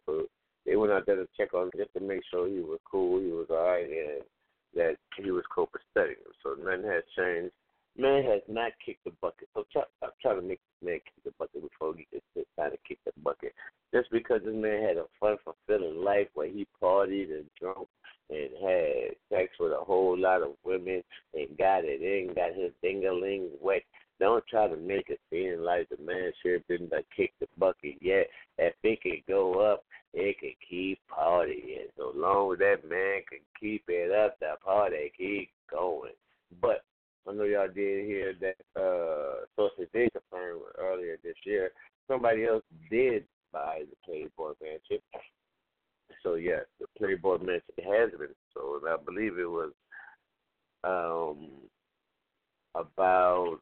They 0.65 0.75
went 0.75 0.93
out 0.93 1.07
there 1.07 1.17
to 1.17 1.29
check 1.37 1.55
on 1.55 1.65
him 1.65 1.71
just 1.77 1.95
to 1.95 2.01
make 2.01 2.23
sure 2.29 2.49
he 2.49 2.59
was 2.59 2.81
cool, 2.91 3.21
he 3.21 3.31
was 3.31 3.47
alright, 3.51 3.85
and 3.89 4.23
that 4.75 4.97
he 5.17 5.31
was 5.31 5.45
copacetic. 5.57 6.17
So 6.43 6.57
nothing 6.59 6.91
has 6.91 7.05
changed. 7.17 7.53
Man 7.97 8.25
has 8.25 8.43
not 8.49 8.73
kicked 8.85 9.05
the 9.05 9.13
bucket. 9.23 9.49
So 9.55 9.65
try, 9.73 9.83
I'm 10.03 10.11
trying 10.21 10.41
to 10.41 10.47
make 10.47 10.59
this 10.59 10.89
man 10.89 10.99
kick 11.05 11.25
the 11.25 11.31
bucket 11.39 11.63
before 11.63 11.95
he 11.97 12.07
gets 12.13 12.49
trying 12.57 12.73
to 12.73 12.79
kick 12.87 12.99
the 13.07 13.13
bucket. 13.23 13.55
Just 13.95 14.11
because 14.11 14.41
this 14.45 14.55
man 14.55 14.83
had 14.83 14.97
a 14.97 15.05
fun, 15.19 15.37
fulfilling 15.45 16.05
life 16.05 16.29
where 16.35 16.49
he 16.49 16.67
partied 16.83 17.31
and 17.31 17.47
drunk 17.59 17.89
and 18.29 18.51
had 18.61 19.17
sex 19.33 19.53
with 19.61 19.73
a 19.73 19.85
whole 19.85 20.19
lot 20.19 20.43
of 20.43 20.51
women 20.65 21.03
and 21.33 21.57
got 21.57 21.85
it 21.85 22.03
in, 22.03 22.35
got 22.35 22.55
his 22.55 22.73
dingaling 22.85 23.49
wet. 23.63 23.83
Don't 24.19 24.45
try 24.47 24.67
to 24.69 24.77
make 24.77 25.11
it 25.11 25.21
seem 25.31 25.61
like 25.61 25.89
the 25.89 26.03
man 26.03 26.33
should 26.43 26.67
been 26.69 26.89
to 26.91 27.03
kick 27.15 27.33
the 27.41 27.47
bucket 27.59 27.97
yet. 28.01 28.27
If 28.59 28.75
it 28.83 29.03
could 29.03 29.23
go 29.29 29.61
up, 29.61 29.85
it 30.15 30.37
could 30.41 30.57
keep 30.69 30.99
partying. 31.11 31.89
So 31.99 32.13
long 32.15 32.53
as 32.53 32.59
that 32.61 32.89
man 32.89 33.21
can 33.29 33.41
keep 33.61 33.85
it 33.89 34.11
up, 34.13 34.39
the 34.41 34.55
party 34.65 35.13
keep 35.17 35.51
going. 35.71 36.13
But 36.63 36.83
I 37.29 37.33
know 37.33 37.45
y'all 37.45 37.67
did 37.67 38.07
hear 38.07 38.35
that 38.41 38.81
uh 38.81 39.45
sources 39.55 39.89
did 39.93 40.11
confirm 40.13 40.61
earlier 40.79 41.17
this 41.23 41.37
year. 41.45 41.71
Somebody 42.09 42.47
else 42.47 42.63
did 42.91 43.25
buy 43.53 43.83
the 43.91 43.97
Playboy 44.05 44.53
Mansion. 44.63 45.03
So 46.23 46.35
yes, 46.35 46.65
the 46.81 46.87
Playboy 46.97 47.39
Mansion 47.39 47.75
has 47.85 48.11
been 48.19 48.35
sold. 48.55 48.83
I 48.89 48.97
believe 49.05 49.39
it 49.39 49.51
was 49.51 49.73
um 50.85 51.49
about 52.75 53.59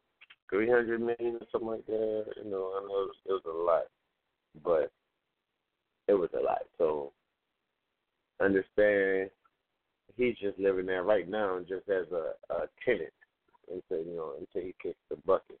three 0.49 0.69
hundred 0.69 1.01
million 1.01 1.37
or 1.39 1.47
something 1.51 1.69
like 1.69 1.85
that. 1.87 2.25
You 2.43 2.49
know, 2.49 2.73
I 2.77 2.81
know 2.87 3.09
it 3.25 3.31
was, 3.31 3.41
a 3.45 3.49
lot, 3.49 3.85
but 4.63 4.91
it 6.07 6.13
was 6.13 6.29
a 6.37 6.43
lot. 6.43 6.63
So 6.77 7.11
understand, 8.41 9.29
he's 10.17 10.35
just 10.37 10.59
living 10.59 10.85
there 10.85 11.03
right 11.03 11.27
now, 11.27 11.59
just 11.59 11.89
as 11.89 12.05
a, 12.11 12.53
a 12.53 12.67
tenant 12.83 13.13
until 13.71 14.05
you 14.05 14.15
know 14.15 14.33
until 14.39 14.67
he 14.67 14.75
kicks 14.81 14.99
the 15.09 15.17
bucket, 15.25 15.59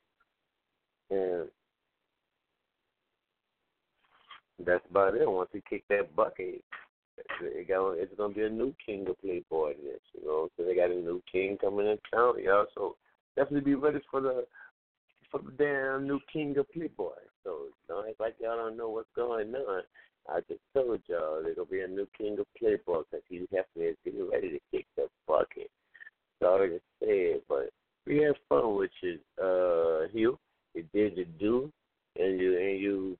and 1.09 1.47
that's 4.65 4.85
about 4.89 5.15
it. 5.15 5.29
Once 5.29 5.49
he 5.51 5.61
kicks 5.69 5.85
that 5.89 6.15
bucket, 6.15 6.63
it 7.41 7.67
got, 7.67 7.93
it's 7.93 8.13
gonna 8.17 8.33
be 8.33 8.43
a 8.43 8.49
new 8.49 8.73
king 8.85 9.07
of 9.09 9.19
Playboy. 9.21 9.73
This, 9.83 9.99
you 10.13 10.25
know, 10.25 10.49
so 10.55 10.63
they 10.63 10.75
got 10.75 10.91
a 10.91 10.95
new 10.95 11.21
king 11.31 11.57
coming 11.59 11.87
in 11.87 11.97
town, 12.13 12.35
y'all. 12.43 12.65
So 12.75 12.95
definitely 13.35 13.71
be 13.71 13.75
ready 13.75 13.99
for 14.09 14.21
the 14.21 14.45
damn 15.57 16.07
new 16.07 16.19
king 16.31 16.57
of 16.57 16.71
Playboy. 16.71 17.11
So 17.43 17.67
don't 17.87 18.07
act 18.09 18.19
like 18.19 18.35
y'all 18.39 18.57
don't 18.57 18.77
know 18.77 18.89
what's 18.89 19.09
going 19.15 19.53
on. 19.53 19.81
I 20.27 20.39
just 20.47 20.61
told 20.73 21.01
y'all 21.07 21.41
there's 21.43 21.55
gonna 21.55 21.69
be 21.69 21.81
a 21.81 21.87
new 21.87 22.07
king 22.17 22.37
of 22.39 22.45
Playboy 22.57 23.03
because 23.11 23.25
he 23.29 23.39
definitely 23.51 23.95
getting 24.03 24.29
ready 24.29 24.49
to 24.49 24.59
kick 24.71 24.87
the 24.95 25.07
bucket. 25.27 25.69
Sorry 26.41 26.69
to 26.69 26.79
say 26.99 27.37
it, 27.37 27.43
but 27.47 27.69
we 28.07 28.17
had 28.17 28.35
fun 28.49 28.75
with 28.75 28.91
you, 29.01 29.19
uh, 29.41 30.07
Hugh. 30.11 30.37
You 30.73 30.83
did 30.93 31.15
your 31.15 31.25
do, 31.39 31.71
and 32.17 32.39
you 32.39 32.57
and 32.57 32.79
you 32.79 33.17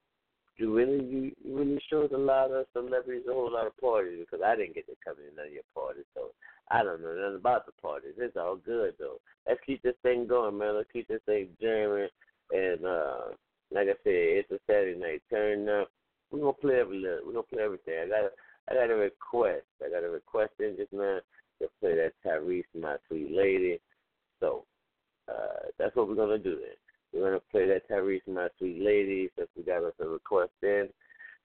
you 0.58 0.74
really 0.74 1.04
you, 1.04 1.32
you 1.44 1.56
really 1.56 1.80
showed 1.90 2.12
a 2.12 2.18
lot 2.18 2.50
of 2.50 2.66
celebrities 2.72 3.24
a 3.28 3.32
whole 3.32 3.52
lot 3.52 3.66
of 3.66 3.76
parties 3.78 4.18
because 4.20 4.44
I 4.44 4.56
didn't 4.56 4.74
get 4.74 4.86
to 4.86 4.96
come 5.04 5.16
to 5.16 5.36
none 5.36 5.46
of 5.46 5.52
your 5.52 5.62
parties, 5.74 6.04
so 6.14 6.32
I 6.70 6.82
don't 6.82 7.02
know 7.02 7.14
nothing 7.14 7.36
about 7.36 7.66
the 7.66 7.72
parties. 7.80 8.14
It's 8.18 8.36
all 8.36 8.56
good 8.56 8.94
though. 8.98 9.20
Let's 9.46 9.60
keep 9.64 9.82
this 9.82 9.94
thing 10.02 10.26
going, 10.26 10.58
man. 10.58 10.76
Let's 10.76 10.90
keep 10.92 11.08
this 11.08 11.20
thing 11.26 11.48
jamming. 11.60 12.08
And 12.52 12.84
uh 12.84 13.18
like 13.72 13.88
I 13.88 13.98
said, 14.04 14.44
it's 14.44 14.50
a 14.50 14.58
Saturday 14.66 14.98
night. 14.98 15.22
Turn 15.30 15.68
up. 15.68 15.90
We're 16.30 16.40
gonna 16.40 16.52
play 16.54 16.80
every 16.80 16.98
little. 16.98 17.20
We're 17.26 17.32
gonna 17.32 17.42
play 17.44 17.62
everything. 17.62 17.94
I 18.02 18.08
got 18.08 18.24
a 18.24 18.30
I 18.68 18.74
got 18.74 18.92
a 18.92 18.96
request. 18.96 19.66
I 19.84 19.90
got 19.90 20.04
a 20.04 20.10
request 20.10 20.52
in 20.58 20.76
just 20.76 20.92
now 20.92 21.18
to 21.60 21.68
play 21.80 21.94
that 21.94 22.12
Tyrese, 22.24 22.64
my 22.78 22.96
sweet 23.08 23.30
lady. 23.30 23.80
So 24.40 24.64
uh 25.28 25.70
that's 25.78 25.94
what 25.94 26.08
we're 26.08 26.16
gonna 26.16 26.38
do 26.38 26.56
then. 26.56 26.76
We're 27.12 27.28
gonna 27.28 27.42
play 27.52 27.68
that 27.68 27.88
Tyrese, 27.88 28.26
my 28.26 28.48
sweet 28.58 28.80
lady, 28.82 29.30
since 29.36 29.48
we 29.56 29.62
got 29.62 29.84
us 29.84 29.94
a 30.00 30.08
request 30.08 30.50
in. 30.62 30.88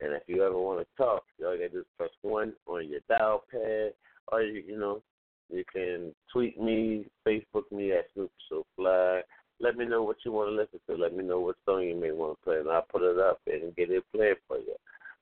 And 0.01 0.13
if 0.13 0.23
you 0.25 0.43
ever 0.43 0.57
want 0.57 0.79
to 0.79 0.87
talk, 0.97 1.23
you 1.37 1.45
all 1.45 1.53
gotta 1.53 1.79
is 1.79 1.85
press 1.95 2.09
one 2.23 2.53
on 2.65 2.89
your 2.89 3.01
dial 3.07 3.43
pad, 3.51 3.93
or 4.31 4.41
you 4.41 4.63
you 4.65 4.79
know 4.79 5.03
you 5.51 5.63
can 5.71 6.13
tweet 6.31 6.59
me, 6.59 7.05
Facebook 7.27 7.71
me 7.71 7.91
at 7.91 8.05
Snoop 8.13 8.31
So 8.49 8.65
Fly. 8.75 9.21
Let 9.59 9.77
me 9.77 9.85
know 9.85 10.03
what 10.03 10.17
you 10.25 10.31
want 10.31 10.49
to 10.49 10.55
listen 10.55 10.79
to. 10.89 10.95
Let 10.95 11.15
me 11.15 11.23
know 11.23 11.39
what 11.39 11.55
song 11.65 11.83
you 11.83 11.95
may 11.95 12.11
want 12.11 12.39
to 12.39 12.43
play, 12.43 12.57
and 12.57 12.69
I'll 12.69 12.85
put 12.91 13.03
it 13.03 13.19
up 13.19 13.39
and 13.45 13.75
get 13.75 13.91
it 13.91 14.03
played 14.13 14.37
for 14.47 14.57
you. 14.57 14.75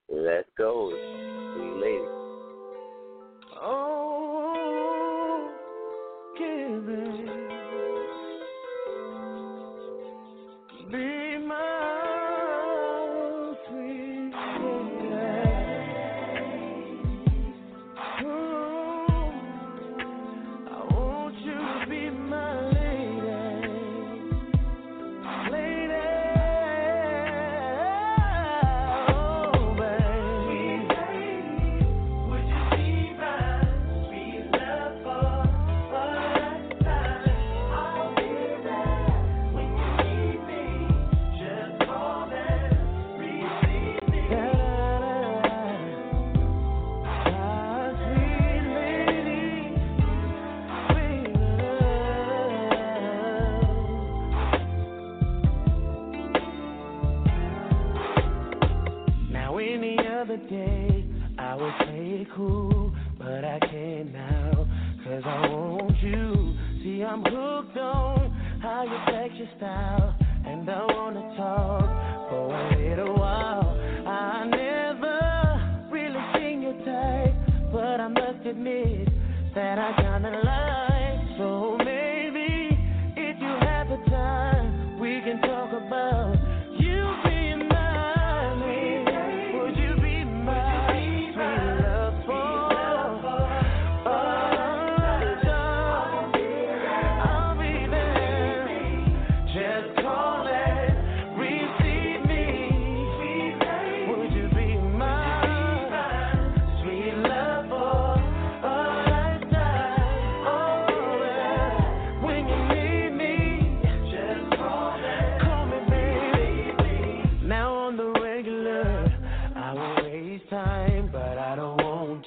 Let's 0.09 0.47
go, 0.57 0.89
sweet 1.55 1.75
lady. 1.81 2.07
Oh, 3.61 5.49
give. 6.37 7.58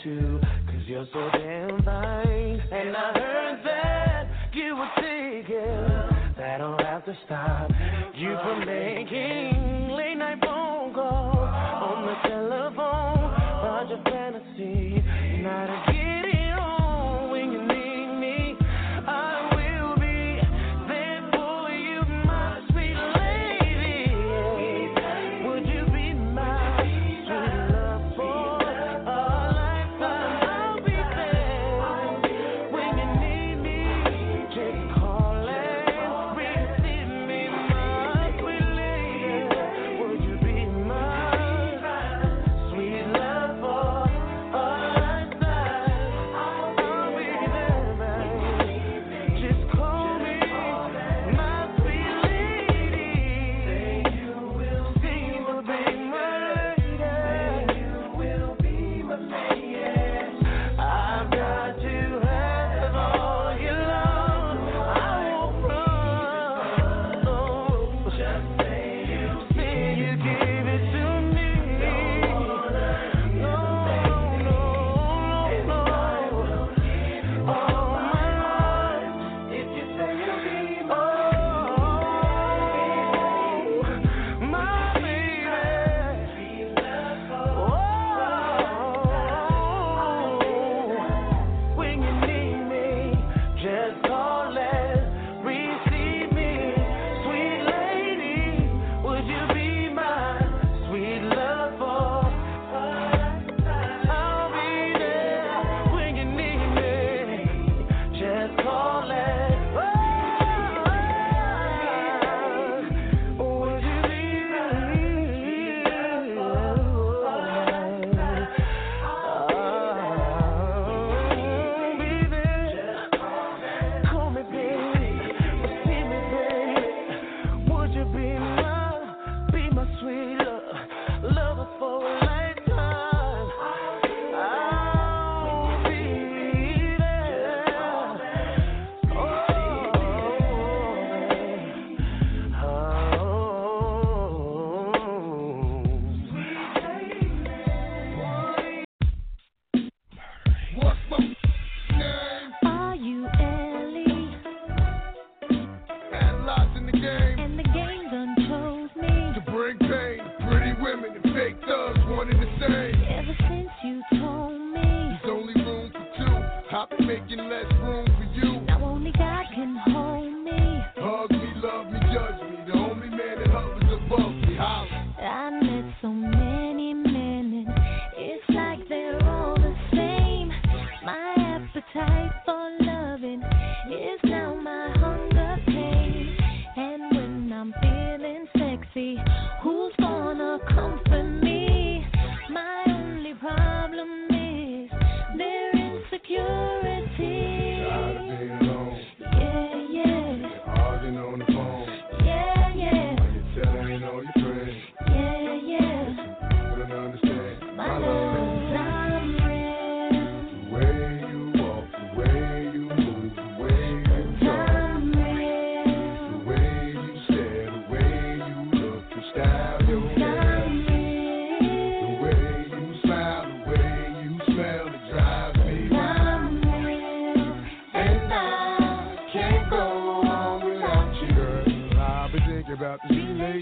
To, 0.04 0.40
cause 0.66 0.82
you're 0.86 1.06
so 1.12 1.28
damn 1.32 1.82
fine. 1.82 2.60
And 2.72 2.96
I 2.96 3.12
heard 3.12 3.60
that 3.64 4.28
you 4.52 4.76
were 4.76 4.90
taken. 4.96 6.34
that 6.36 6.60
I'll 6.60 6.78
have 6.78 7.04
to 7.04 7.16
stop 7.24 7.70
you 8.14 8.36
from 8.42 8.66
making 8.66 9.91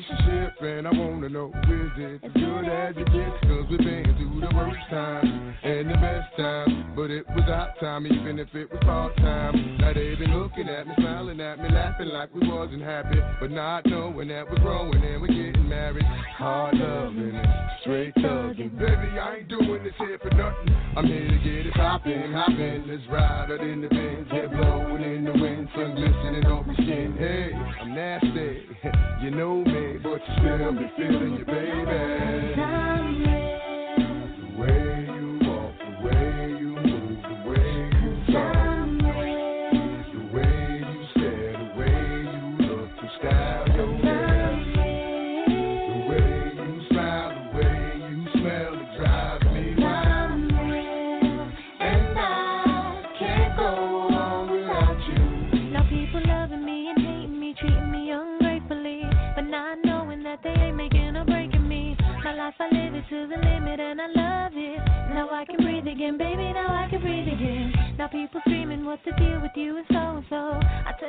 relationship, 0.01 0.63
and 0.63 0.87
I 0.87 0.91
wanna 0.93 1.29
know 1.29 1.49
is 1.49 1.93
it 1.97 2.25
as 2.25 2.33
good 2.33 2.65
as 2.69 2.97
it 2.97 3.07
gets? 3.07 3.41
Cause 3.43 3.67
we've 3.71 3.79
been 3.79 4.15
through 4.17 4.41
the 4.41 4.55
worst 4.55 4.79
times 4.91 5.57
and 5.63 5.91
the 5.91 5.95
best 5.95 6.30
it 7.20 7.26
was 7.35 7.44
hot 7.44 7.78
time, 7.80 8.06
even 8.06 8.38
if 8.38 8.48
it 8.54 8.70
was 8.70 8.80
part 8.83 9.14
time. 9.18 9.78
Now 9.78 9.92
they 9.92 10.14
been 10.14 10.38
looking 10.38 10.68
at 10.68 10.87
me, 10.87 10.94
smiling 10.98 11.40
at 11.40 11.59
me, 11.61 11.68
laughing 11.68 12.09
like 12.09 12.35
we 12.35 12.48
wasn't 12.48 12.83
happy, 12.83 13.20
but 13.38 13.50
not 13.50 13.85
knowing 13.85 14.28
that 14.28 14.48
we're 14.48 14.61
growing 14.61 15.04
and 15.04 15.20
we're 15.20 15.28
getting 15.28 15.68
married. 15.68 16.04
Hard 16.38 16.76
loving 16.76 17.35
it, 17.35 17.46
straight 17.83 18.14
thugging. 18.16 18.72
Baby, 18.78 19.18
I 19.20 19.37
ain't 19.37 19.48
doing 19.48 19.85
this 19.85 19.92
here 19.98 20.18
for 20.22 20.30
nothing. 20.30 20.74
I'm 20.96 21.06
here 21.06 21.28
to 21.28 21.38
get 21.38 21.66
it 21.66 21.74
poppin', 21.74 22.33
hoppin'. 22.33 22.85
Let's 22.88 23.02
ride 23.11 23.52
out 23.52 23.61
in 23.61 23.83
the 23.83 23.88
Benz, 23.88 24.30
head 24.30 24.50
blowing 24.50 25.02
in 25.02 25.24
the 25.24 25.33
wind, 25.33 25.68
sun 25.74 25.94
glistening 25.94 26.46
off 26.46 26.66
my 26.66 26.74
skin. 26.74 27.16
Hey, 27.18 27.52
I'm 27.52 27.94
nasty, 27.94 28.64
you 29.22 29.30
know 29.30 29.62
me, 29.62 29.98
but 30.02 30.20
you 30.24 30.35
still 30.38 30.72
be 30.72 30.90
feeling 30.96 31.37
you, 31.37 31.44
baby. 31.44 32.80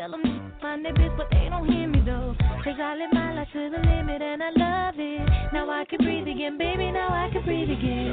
tell 0.01 0.09
them 0.09 0.51
find 0.59 0.83
their 0.83 0.93
bitch, 0.93 1.15
but 1.15 1.27
they 1.29 1.47
don't 1.49 1.67
hear 1.71 1.87
me 1.87 2.01
though. 2.03 2.35
Cause 2.63 2.73
I 2.81 2.95
live 2.95 3.13
my 3.13 3.33
life 3.35 3.47
to 3.53 3.69
the 3.69 3.77
limit 3.77 4.21
and 4.21 4.41
I 4.41 4.49
love 4.49 4.95
it. 4.97 5.53
Now 5.53 5.69
I 5.69 5.85
can 5.85 5.99
breathe 5.99 6.27
again, 6.27 6.57
baby, 6.57 6.91
now 6.91 7.09
I 7.09 7.29
can 7.31 7.43
breathe 7.45 7.69
again. 7.69 8.11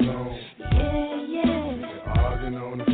Alone. 0.00 0.38
Yeah, 0.58 1.16
yeah. 1.28 2.20
Arguing 2.20 2.56
on 2.56 2.78
the 2.78 2.84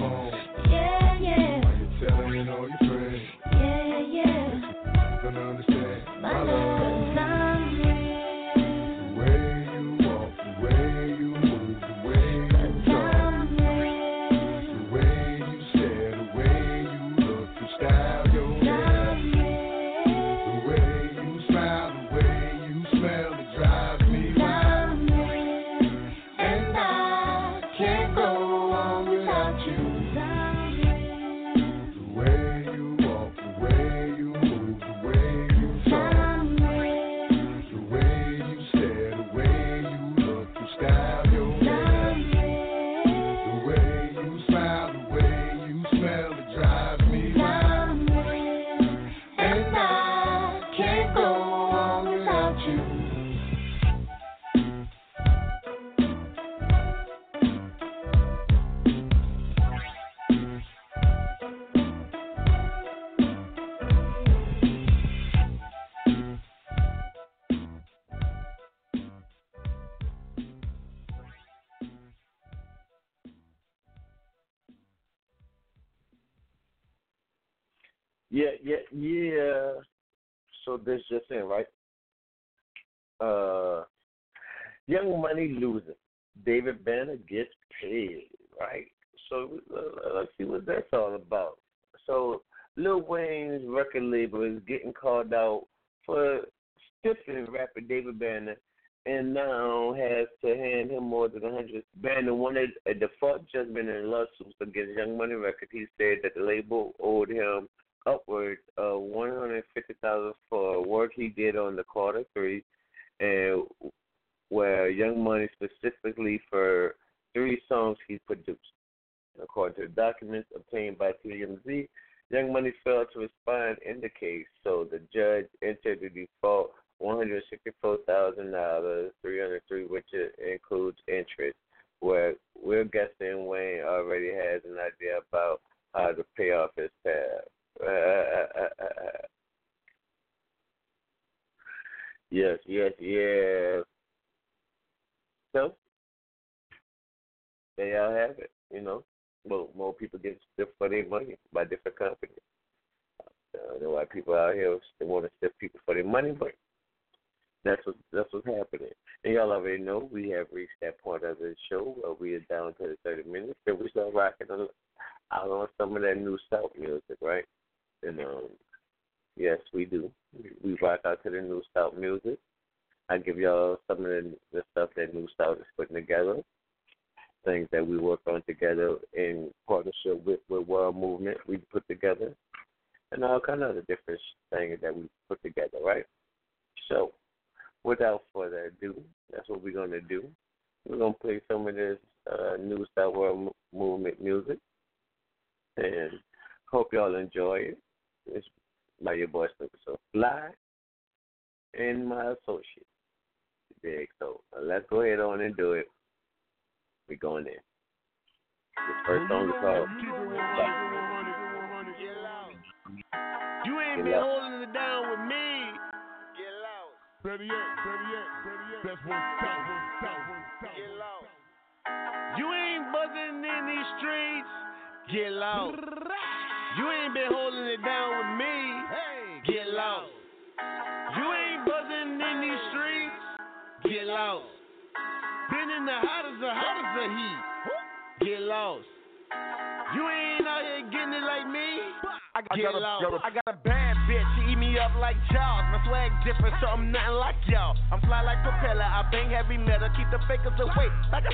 yes, 142.40 142.59
yes, 142.66 142.92
yes. 143.00 143.89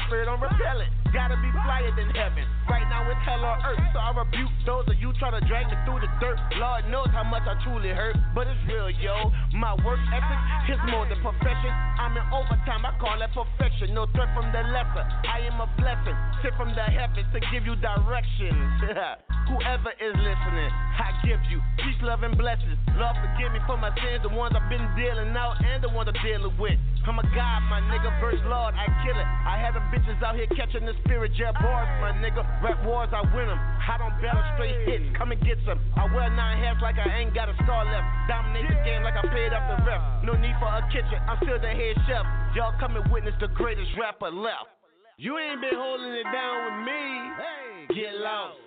Spirit 0.06 0.28
on 0.28 0.40
repellent. 0.40 0.90
Gotta 1.12 1.36
be 1.38 1.50
flyer 1.64 1.90
than 1.94 2.10
heaven. 2.14 2.44
Right 2.68 2.86
now 2.90 3.06
it's 3.06 3.22
hell 3.22 3.42
on 3.42 3.58
earth, 3.62 3.82
so 3.94 3.98
I 3.98 4.10
rebuke 4.14 4.50
those 4.66 4.84
of 4.90 4.96
you 4.98 5.14
try 5.18 5.30
to 5.30 5.40
drag 5.46 5.70
me 5.70 5.76
through 5.86 6.02
the 6.02 6.10
dirt. 6.18 6.36
Lord 6.58 6.90
knows 6.90 7.08
how 7.14 7.22
much 7.24 7.46
I 7.46 7.54
truly 7.62 7.94
hurt, 7.94 8.16
but 8.34 8.46
it's 8.46 8.58
real, 8.66 8.90
yo. 8.90 9.30
My 9.54 9.74
work 9.86 10.02
ethic 10.10 10.40
is 10.74 10.80
more 10.90 11.06
than 11.06 11.18
perfection. 11.22 11.70
I'm 11.98 12.14
in 12.18 12.26
overtime, 12.34 12.84
I 12.84 12.92
call 12.98 13.18
that 13.18 13.32
perfection. 13.32 13.94
No 13.94 14.06
threat 14.12 14.28
from 14.34 14.50
the 14.50 14.62
lesser. 14.74 15.04
I 15.30 15.46
am 15.46 15.62
a 15.62 15.68
blessing, 15.78 16.16
sent 16.42 16.54
from 16.58 16.74
the 16.74 16.84
heavens 16.84 17.26
to 17.32 17.40
give 17.54 17.64
you 17.64 17.78
directions. 17.78 18.82
Whoever 19.46 19.94
is 20.02 20.14
listening, 20.18 20.70
I 20.98 21.14
give 21.22 21.38
you 21.48 21.62
peace, 21.78 21.98
love, 22.02 22.26
and 22.26 22.34
blessings. 22.34 22.76
Lord, 22.98 23.14
forgive 23.22 23.54
me 23.54 23.62
for 23.64 23.78
my 23.78 23.94
sins, 23.94 24.26
the 24.26 24.34
ones 24.34 24.58
I've 24.58 24.66
been 24.68 24.84
dealing 24.98 25.32
out 25.38 25.62
and 25.62 25.78
the 25.78 25.88
ones 25.94 26.10
I'm 26.10 26.18
dealing 26.18 26.50
with. 26.58 26.76
I'm 27.06 27.22
a 27.22 27.26
God, 27.30 27.62
my 27.70 27.78
nigga, 27.86 28.10
verse 28.18 28.42
Lord, 28.50 28.74
I 28.74 28.90
kill 29.06 29.14
it. 29.14 29.28
I 29.46 29.62
had 29.62 29.78
a 29.78 29.86
have 29.86 29.92
the 30.06 30.12
bitches 30.12 30.22
out 30.22 30.34
here 30.34 30.46
catching 30.56 30.86
the 30.86 30.94
spirit, 31.04 31.32
jet 31.34 31.54
bars, 31.54 31.88
my 32.00 32.12
nigga. 32.22 32.44
Rap 32.62 32.84
wars, 32.84 33.08
I 33.12 33.22
win 33.34 33.46
them. 33.46 33.58
I 33.58 33.98
don't 33.98 34.14
battle 34.22 34.42
straight 34.54 34.86
hits, 34.86 35.04
come 35.16 35.32
and 35.32 35.40
get 35.42 35.58
some. 35.66 35.80
I 35.96 36.06
wear 36.14 36.30
nine 36.30 36.62
hats 36.62 36.78
like 36.82 36.96
I 36.98 37.18
ain't 37.18 37.34
got 37.34 37.48
a 37.48 37.54
star 37.64 37.84
left. 37.84 38.06
Dominate 38.28 38.68
the 38.68 38.80
game 38.84 39.02
like 39.02 39.14
I 39.14 39.22
paid 39.28 39.52
off 39.52 39.66
the 39.66 39.84
ref. 39.84 40.02
No 40.24 40.34
need 40.34 40.54
for 40.58 40.68
a 40.68 40.82
kitchen, 40.92 41.18
I'm 41.26 41.38
still 41.42 41.58
the 41.60 41.68
head 41.68 41.96
chef. 42.06 42.24
Y'all 42.54 42.74
come 42.78 42.96
and 42.96 43.10
witness 43.10 43.34
the 43.40 43.48
greatest 43.48 43.90
rapper 43.98 44.30
left. 44.30 44.70
You 45.18 45.38
ain't 45.38 45.60
been 45.60 45.74
holding 45.74 46.12
it 46.12 46.28
down 46.32 46.54
with 46.66 46.78
me. 46.86 47.02
Hey, 47.40 47.94
get 47.94 48.14
lost. 48.20 48.58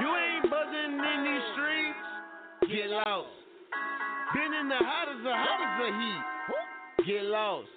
You 0.00 0.08
ain't 0.08 0.50
buzzing 0.50 0.96
in 0.96 1.18
these 1.24 1.46
streets. 1.52 2.06
Get 2.72 2.88
lost. 2.90 3.28
Been 4.34 4.54
in 4.54 4.68
the 4.68 4.80
hottest 4.80 5.20
of 5.20 5.36
hottest 5.36 5.76
of 5.82 5.92
heat. 6.00 7.06
Get 7.06 7.24
lost. 7.24 7.68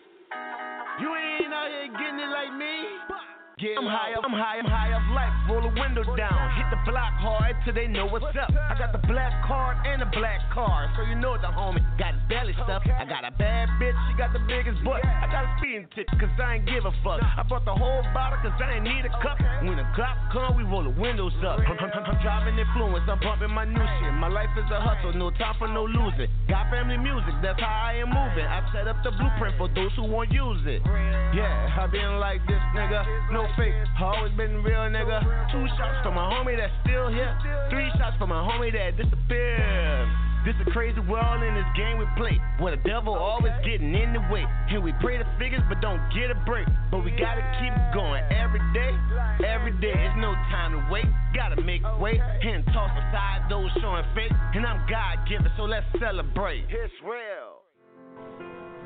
You 0.98 1.14
ain't 1.14 1.54
out 1.54 1.68
here 1.68 1.92
getting 1.92 2.20
it 2.20 2.32
like 2.32 2.56
me. 2.56 3.25
Get 3.56 3.80
I'm 3.80 3.88
high 3.88 4.12
up, 4.12 4.20
I'm 4.28 4.36
high, 4.36 4.60
I'm 4.60 4.68
high 4.68 4.92
off 4.92 5.08
life. 5.16 5.32
Roll 5.48 5.64
the 5.64 5.72
window 5.80 6.04
down, 6.20 6.44
hit 6.60 6.68
the 6.76 6.82
block 6.84 7.16
hard 7.24 7.56
till 7.64 7.72
they 7.72 7.88
know 7.88 8.04
what's 8.04 8.28
up. 8.36 8.52
I 8.52 8.76
got 8.76 8.92
the 8.92 9.00
black 9.08 9.32
card 9.48 9.80
and 9.88 10.04
the 10.04 10.12
black 10.12 10.44
car, 10.52 10.92
so 11.00 11.08
you 11.08 11.16
know 11.16 11.40
the 11.40 11.48
homie 11.56 11.80
got 11.96 12.20
his 12.20 12.24
belly 12.28 12.52
stuffed. 12.68 12.84
I 12.92 13.08
got 13.08 13.24
a 13.24 13.32
bad 13.32 13.72
bitch, 13.80 13.96
she 14.12 14.20
got 14.20 14.36
the 14.36 14.44
biggest 14.44 14.84
butt. 14.84 15.00
I 15.08 15.32
got 15.32 15.48
a 15.48 15.56
speeding 15.56 15.88
ticket 15.96 16.12
cause 16.20 16.36
I 16.36 16.60
ain't 16.60 16.68
give 16.68 16.84
a 16.84 16.92
fuck. 17.00 17.24
I 17.24 17.48
brought 17.48 17.64
the 17.64 17.72
whole 17.72 18.04
bottle 18.12 18.44
cause 18.44 18.52
I 18.60 18.76
ain't 18.76 18.84
need 18.84 19.08
a 19.08 19.14
cup. 19.24 19.40
When 19.64 19.80
the 19.80 19.88
cop 19.96 20.20
come, 20.36 20.60
we 20.60 20.68
roll 20.68 20.84
the 20.84 20.92
windows 21.00 21.32
up. 21.48 21.64
I'm, 21.64 21.80
I'm- 21.80 22.04
I'm 22.12 22.20
driving 22.20 22.60
influence, 22.60 23.08
I'm 23.08 23.24
bumping 23.24 23.56
my 23.56 23.64
new 23.64 23.80
shit. 24.04 24.12
My 24.20 24.28
life 24.28 24.52
is 24.60 24.68
a 24.68 24.84
hustle, 24.84 25.16
no 25.16 25.32
time 25.32 25.56
for 25.56 25.72
no 25.72 25.88
losing. 25.88 26.28
Got 26.52 26.68
family 26.76 27.00
music, 27.00 27.32
that's 27.40 27.56
how 27.64 27.88
I 27.88 28.04
am 28.04 28.12
moving. 28.12 28.44
I 28.44 28.60
set 28.76 28.92
up 28.92 29.00
the 29.08 29.16
blueprint 29.16 29.56
for 29.56 29.72
those 29.72 29.96
who 29.96 30.12
won't 30.12 30.28
use 30.36 30.60
it. 30.68 30.84
Yeah, 31.32 31.72
I 31.80 31.88
been 31.88 32.20
like 32.20 32.44
this, 32.52 32.60
nigga. 32.76 33.32
No 33.32 33.45
fake, 33.58 33.74
always 34.02 34.32
been 34.34 34.64
real, 34.64 34.86
nigga. 34.90 35.22
Two 35.52 35.66
shots 35.78 36.04
for 36.04 36.12
my 36.12 36.26
homie 36.30 36.58
that's 36.58 36.74
still 36.84 37.10
here. 37.10 37.34
Three 37.70 37.90
shots 37.98 38.18
for 38.18 38.28
my 38.28 38.42
homie 38.42 38.72
that 38.74 38.98
disappeared. 38.98 40.10
This 40.46 40.54
a 40.62 40.70
crazy 40.70 41.02
world 41.10 41.42
in 41.42 41.56
this 41.58 41.66
game 41.76 41.98
we 41.98 42.06
play. 42.16 42.38
Where 42.60 42.78
the 42.78 42.84
devil 42.86 43.16
always 43.16 43.52
getting 43.66 43.96
in 43.96 44.14
the 44.14 44.22
way. 44.30 44.46
And 44.70 44.84
we 44.84 44.94
pray 45.02 45.18
the 45.18 45.26
figures 45.40 45.64
but 45.68 45.82
don't 45.82 45.98
get 46.14 46.30
a 46.30 46.38
break. 46.46 46.68
But 46.92 47.04
we 47.04 47.10
gotta 47.18 47.42
keep 47.58 47.74
going 47.98 48.22
every 48.30 48.62
day. 48.70 48.94
Every 49.42 49.74
day, 49.82 49.98
it's 49.98 50.18
no 50.22 50.38
time 50.54 50.78
to 50.78 50.86
wait. 50.94 51.10
Gotta 51.34 51.60
make 51.64 51.82
way 51.98 52.22
and 52.22 52.64
toss 52.68 52.92
aside 52.94 53.50
those 53.50 53.72
showing 53.82 54.06
fake. 54.14 54.32
And 54.54 54.68
I'm 54.68 54.86
God 54.88 55.28
given, 55.28 55.50
so 55.58 55.64
let's 55.64 55.86
celebrate. 56.00 56.66
It's 56.70 56.94
real. 57.02 57.66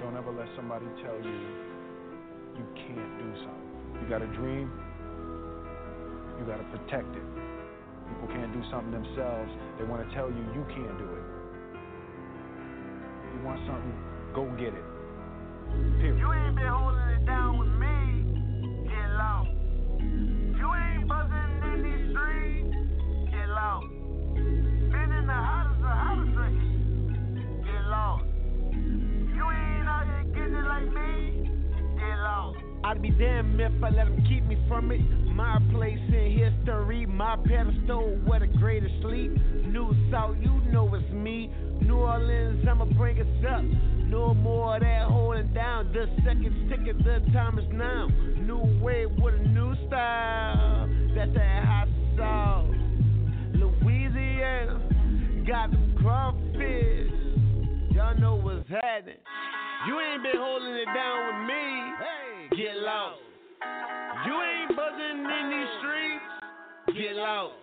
Don't 0.01 0.15
ever 0.15 0.31
let 0.31 0.47
somebody 0.55 0.85
tell 1.03 1.19
you 1.19 1.39
you 2.55 2.65
can't 2.87 3.19
do 3.19 3.35
something. 3.43 3.68
You 4.01 4.09
got 4.09 4.21
a 4.21 4.27
dream, 4.27 4.71
you 6.39 6.45
got 6.45 6.57
to 6.57 6.67
protect 6.77 7.15
it. 7.15 7.23
People 8.07 8.27
can't 8.33 8.51
do 8.53 8.61
something 8.71 8.91
themselves. 8.91 9.51
They 9.77 9.85
want 9.85 10.07
to 10.07 10.15
tell 10.15 10.29
you 10.29 10.41
you 10.55 10.65
can't 10.69 10.97
do 10.97 11.05
it. 11.05 11.25
You 13.35 13.45
want 13.45 13.59
something, 13.67 13.93
go 14.33 14.45
get 14.57 14.73
it. 14.73 14.85
Period. 16.01 16.17
You 16.17 16.33
ain't 16.33 16.55
been 16.55 16.65
holding 16.65 17.09
it 17.13 17.25
down 17.25 17.59
with 17.59 17.69
me. 17.69 18.08
I'd 32.83 33.01
be 33.01 33.09
damned 33.09 33.59
if 33.59 33.83
I 33.83 33.89
let 33.89 34.05
them 34.05 34.23
keep 34.27 34.45
me 34.45 34.57
from 34.67 34.91
it. 34.91 35.01
My 35.35 35.59
place 35.71 35.99
in 36.07 36.37
history, 36.37 37.05
my 37.05 37.35
pedestal 37.35 38.17
where 38.25 38.39
the 38.39 38.47
greatest 38.47 38.93
sleep. 39.01 39.31
New 39.67 39.93
South, 40.11 40.35
you 40.39 40.61
know 40.71 40.93
it's 40.95 41.11
me. 41.11 41.51
New 41.81 41.97
Orleans, 41.97 42.65
I'ma 42.67 42.85
bring 42.85 43.19
us 43.19 43.45
up. 43.49 43.63
No 44.09 44.33
more 44.33 44.75
of 44.75 44.81
that 44.81 45.07
holding 45.07 45.53
down. 45.53 45.91
The 45.93 46.07
second 46.23 46.69
ticket, 46.69 46.97
the 46.99 47.19
time 47.31 47.59
is 47.59 47.65
now. 47.71 48.07
New 48.41 48.79
wave 48.81 49.11
with 49.21 49.35
a 49.35 49.47
new 49.49 49.75
style. 49.87 50.89
That's 51.15 51.33
that 51.35 51.65
hot 51.65 51.87
sauce. 52.17 52.75
Louisiana, 53.53 54.81
got 55.45 55.71
them 55.71 55.95
crawfish. 56.01 57.11
Y'all 57.91 58.17
know 58.17 58.35
what's 58.35 58.67
happening. 58.69 59.17
You 59.87 59.99
ain't 59.99 60.23
been 60.23 60.35
holding 60.35 60.73
it 60.75 60.85
down 60.85 61.27
with 61.27 61.47
me. 61.47 61.63
Hey, 61.99 62.18
get 62.55 62.75
lost. 62.77 63.19
You 64.25 64.33
ain't 64.33 64.75
buzzing 64.75 65.21
in 65.21 65.45
these 65.49 65.71
streets. 65.79 66.97
Get 66.97 67.15
lost. 67.15 67.53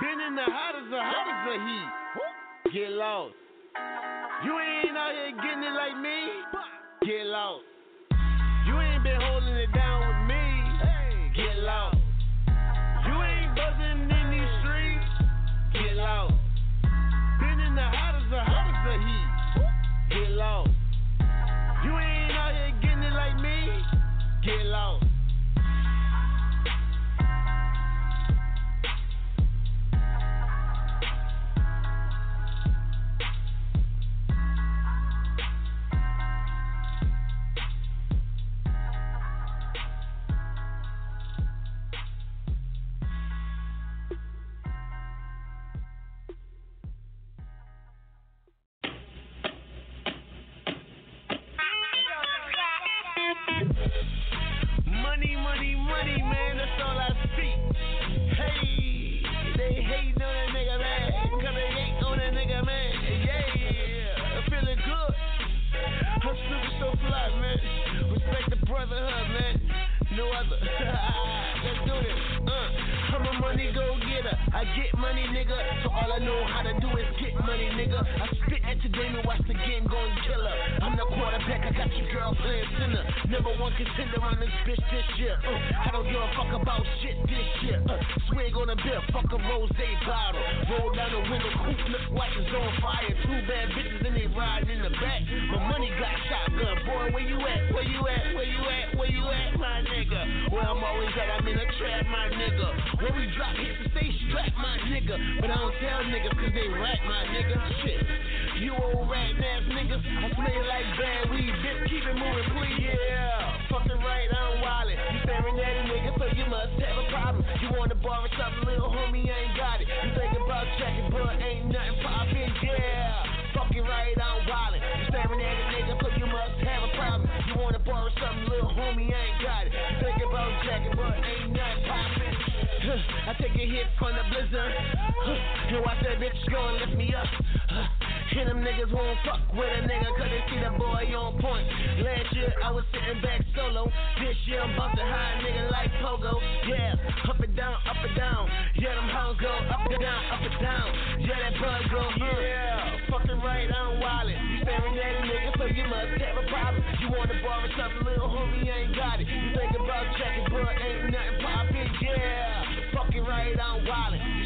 Been 0.00 0.20
in 0.20 0.34
the 0.34 0.46
hottest 0.46 0.86
of 0.86 1.02
hottest 1.02 1.42
of 1.50 1.60
heat. 1.66 1.90
Get 2.72 2.90
lost. 2.92 3.34
You 4.44 4.52
ain't 4.58 4.96
out 4.96 5.12
here 5.12 5.36
getting 5.42 5.64
it 5.64 5.74
like 5.74 5.96
me. 6.00 6.18
Get 7.04 7.26
lost. 7.26 7.64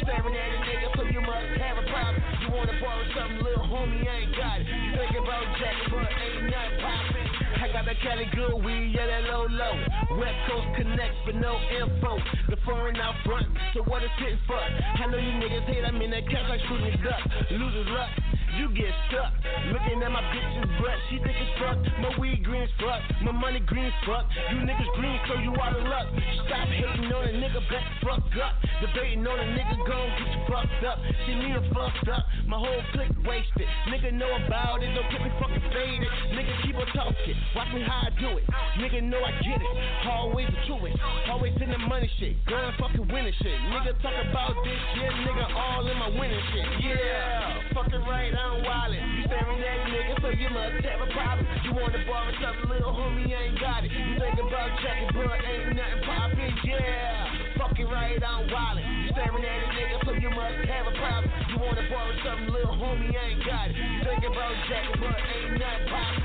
Staring 0.05 0.37
at 0.37 0.49
a 0.53 0.59
nigga, 0.61 0.87
so 0.95 1.01
you 1.09 1.21
must 1.21 1.49
have 1.57 1.77
a 1.81 1.85
problem. 1.89 2.21
You 2.45 2.49
wanna 2.53 2.77
borrow 2.77 3.05
something, 3.17 3.41
little 3.41 3.65
homie, 3.65 4.05
I 4.05 4.29
ain't 4.29 4.37
got 4.37 4.61
it. 4.61 4.69
You 4.69 4.91
think 5.01 5.17
about 5.17 5.43
jacking, 5.57 5.89
but 5.89 6.05
ain't 6.05 6.45
nothing 6.45 6.77
poppin'. 6.79 7.27
I 7.57 7.65
got 7.73 7.83
that 7.89 7.97
Cali 8.05 8.29
good 8.37 8.61
weed, 8.61 8.93
yeah, 8.93 9.09
that 9.09 9.23
low 9.25 9.49
low. 9.49 9.75
West 10.21 10.39
Coast 10.45 10.69
connect, 10.77 11.15
but 11.25 11.35
no 11.35 11.57
info. 11.73 12.21
The 12.53 12.57
foreign 12.61 12.97
out 13.01 13.17
front, 13.25 13.49
so 13.73 13.81
what 13.89 14.03
is 14.05 14.13
it 14.21 14.37
for? 14.45 14.61
I 14.61 15.09
know 15.09 15.17
you 15.17 15.33
niggas 15.41 15.65
hate, 15.65 15.83
I'm 15.83 15.99
in 16.01 16.11
that 16.11 16.29
cash 16.29 16.45
like 16.49 16.61
shooting 16.69 17.01
duck. 17.01 17.25
Losers 17.49 17.89
luck. 17.89 18.34
You 18.55 18.69
get 18.71 18.93
stuck 19.11 19.35
looking 19.67 19.99
at 19.99 20.11
my 20.11 20.23
bitch's 20.31 20.69
butt. 20.79 20.95
She 21.09 21.19
think 21.19 21.35
it's 21.35 21.53
fuck. 21.59 21.75
My 21.99 22.11
weed 22.19 22.43
green 22.43 22.63
as 22.63 22.71
fuck. 22.79 23.03
My 23.21 23.31
money 23.31 23.59
green 23.59 23.85
as 23.85 23.99
fuck. 24.07 24.23
You 24.51 24.63
niggas 24.63 24.91
green, 24.95 25.19
so 25.27 25.35
you 25.43 25.51
out 25.59 25.75
of 25.75 25.83
luck. 25.83 26.07
Stop 26.47 26.67
hating 26.71 27.11
on 27.11 27.27
a 27.27 27.33
nigga, 27.35 27.59
back 27.67 27.83
fuck 27.99 28.23
up. 28.39 28.55
Debating 28.79 29.27
on 29.27 29.39
a 29.39 29.47
nigga, 29.55 29.75
gon' 29.83 30.07
get 30.15 30.29
you 30.31 30.41
fucked 30.47 30.83
up. 30.87 30.99
See 31.27 31.35
me 31.35 31.51
a 31.51 31.61
fucked 31.73 32.07
up. 32.07 32.23
My 32.47 32.55
whole 32.55 32.83
clique 32.93 33.11
wasted. 33.27 33.67
Nigga 33.91 34.13
know 34.13 34.31
about 34.45 34.83
it, 34.83 34.93
don't 34.95 35.09
get 35.11 35.19
me 35.19 35.31
fucking 35.35 35.65
faded. 35.75 36.11
Nigga 36.31 36.53
keep 36.63 36.75
on 36.75 36.87
talking. 36.95 37.35
Watch 37.55 37.71
me 37.73 37.83
how 37.83 38.07
I 38.07 38.11
do 38.19 38.39
it. 38.39 38.45
Nigga 38.79 39.03
know 39.03 39.19
I 39.19 39.35
get 39.43 39.59
it. 39.59 39.73
Always 40.07 40.47
the 40.47 40.59
truest. 40.63 40.95
Always 41.27 41.53
in 41.59 41.71
the 41.71 41.81
money 41.91 42.09
shit. 42.19 42.39
Gun 42.45 42.71
fucking 42.79 43.07
winning 43.11 43.35
shit. 43.41 43.59
Nigga 43.73 43.99
talk 43.99 44.15
about 44.31 44.55
this 44.63 44.79
shit. 44.95 45.11
Nigga 45.27 45.43
all 45.51 45.87
in 45.87 45.97
my 45.97 46.07
winning 46.07 46.43
shit. 46.53 46.67
Yeah, 46.87 47.73
fucking 47.73 48.03
right. 48.07 48.44
I'm 48.45 48.61
wildin'. 48.61 49.01
You 49.01 49.23
staring 49.25 49.57
at 49.57 49.77
a 49.81 49.85
nigga, 49.89 50.13
so 50.21 50.29
you 50.29 50.49
must 50.53 50.85
have 50.85 51.01
a 51.01 51.09
problem. 51.17 51.49
You 51.65 51.73
wanna 51.73 51.97
borrow 52.05 52.29
something, 52.37 52.69
little 52.69 52.93
homie, 52.93 53.33
ain't 53.33 53.57
got 53.59 53.81
it. 53.81 53.89
You 53.89 54.21
think 54.21 54.37
about 54.37 54.69
checking, 54.85 55.09
but 55.17 55.33
ain't 55.41 55.73
nothing 55.73 56.01
poppin', 56.05 56.53
yeah. 56.61 57.57
Fucking 57.57 57.89
right, 57.89 58.21
I'm 58.21 58.45
wildin'. 58.45 58.85
You 58.85 59.09
staring 59.17 59.41
at 59.41 59.65
a 59.65 59.69
nigga, 59.73 59.97
so 60.05 60.11
you 60.13 60.29
must 60.29 60.61
have 60.69 60.85
a 60.85 60.93
problem. 60.93 61.31
You 61.49 61.57
wanna 61.57 61.89
borrow 61.89 62.13
something, 62.21 62.53
little 62.53 62.77
homie, 62.77 63.17
ain't 63.17 63.41
got 63.45 63.73
it. 63.73 63.75
You 63.81 64.03
think 64.05 64.23
about 64.29 64.53
checking, 64.69 64.99
but 65.01 65.17
ain't 65.17 65.57
nothing 65.57 65.87
poppin'. 65.89 66.24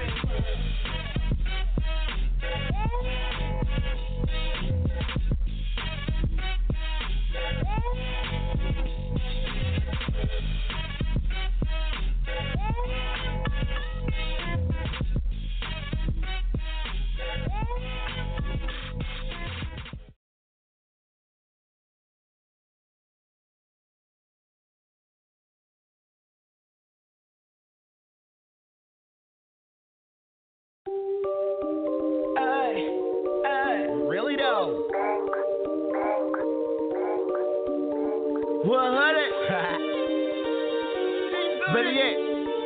Better 41.71 41.93
yet, 41.93 42.19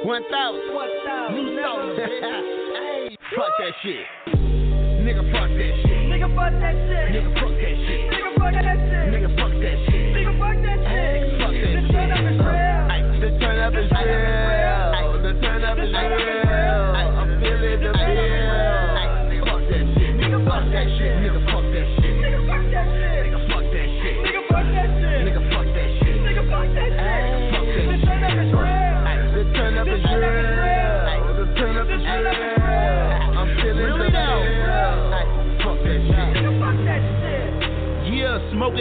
1,000. 0.07 0.73
1,000. 0.73 1.35
New 1.37 1.61
song, 1.61 1.93
bitch. 1.93 3.17
Fuck 3.37 3.53
that 3.61 3.73
shit. 3.83 4.01
Nigga, 5.05 5.21
fuck 5.29 5.53
that 5.53 5.75
shit. 5.85 6.09
Nigga, 6.09 6.33
fuck 6.33 6.57
that 6.57 6.73
shit. 6.73 7.13
Nigga, 7.13 7.29
fuck 7.37 7.53
that 7.53 7.77
shit. 7.85 8.01
Nigga, 8.09 8.33
fuck 8.41 8.57
that 8.57 8.73
shit. 8.73 9.05
Nigga, 9.05 9.29
fuck 9.37 9.53
that 9.61 9.77
shit. 9.85 10.09
Nigga, 10.17 10.33
fuck 10.41 10.57
that 10.57 10.81
shit. 10.81 11.37
Fuck 11.37 11.53
that 11.53 11.85
The 11.85 11.85
turn 11.93 12.09
up 12.17 12.25
is 12.25 12.41
real. 12.49 13.21
The 13.21 13.31
turn 13.41 13.61
up 13.61 13.77
is 13.77 13.93
real. 13.93 15.21
The 15.21 15.33
turn 15.45 15.65
up 15.65 15.79
is 15.79 15.93
real. 15.93 16.34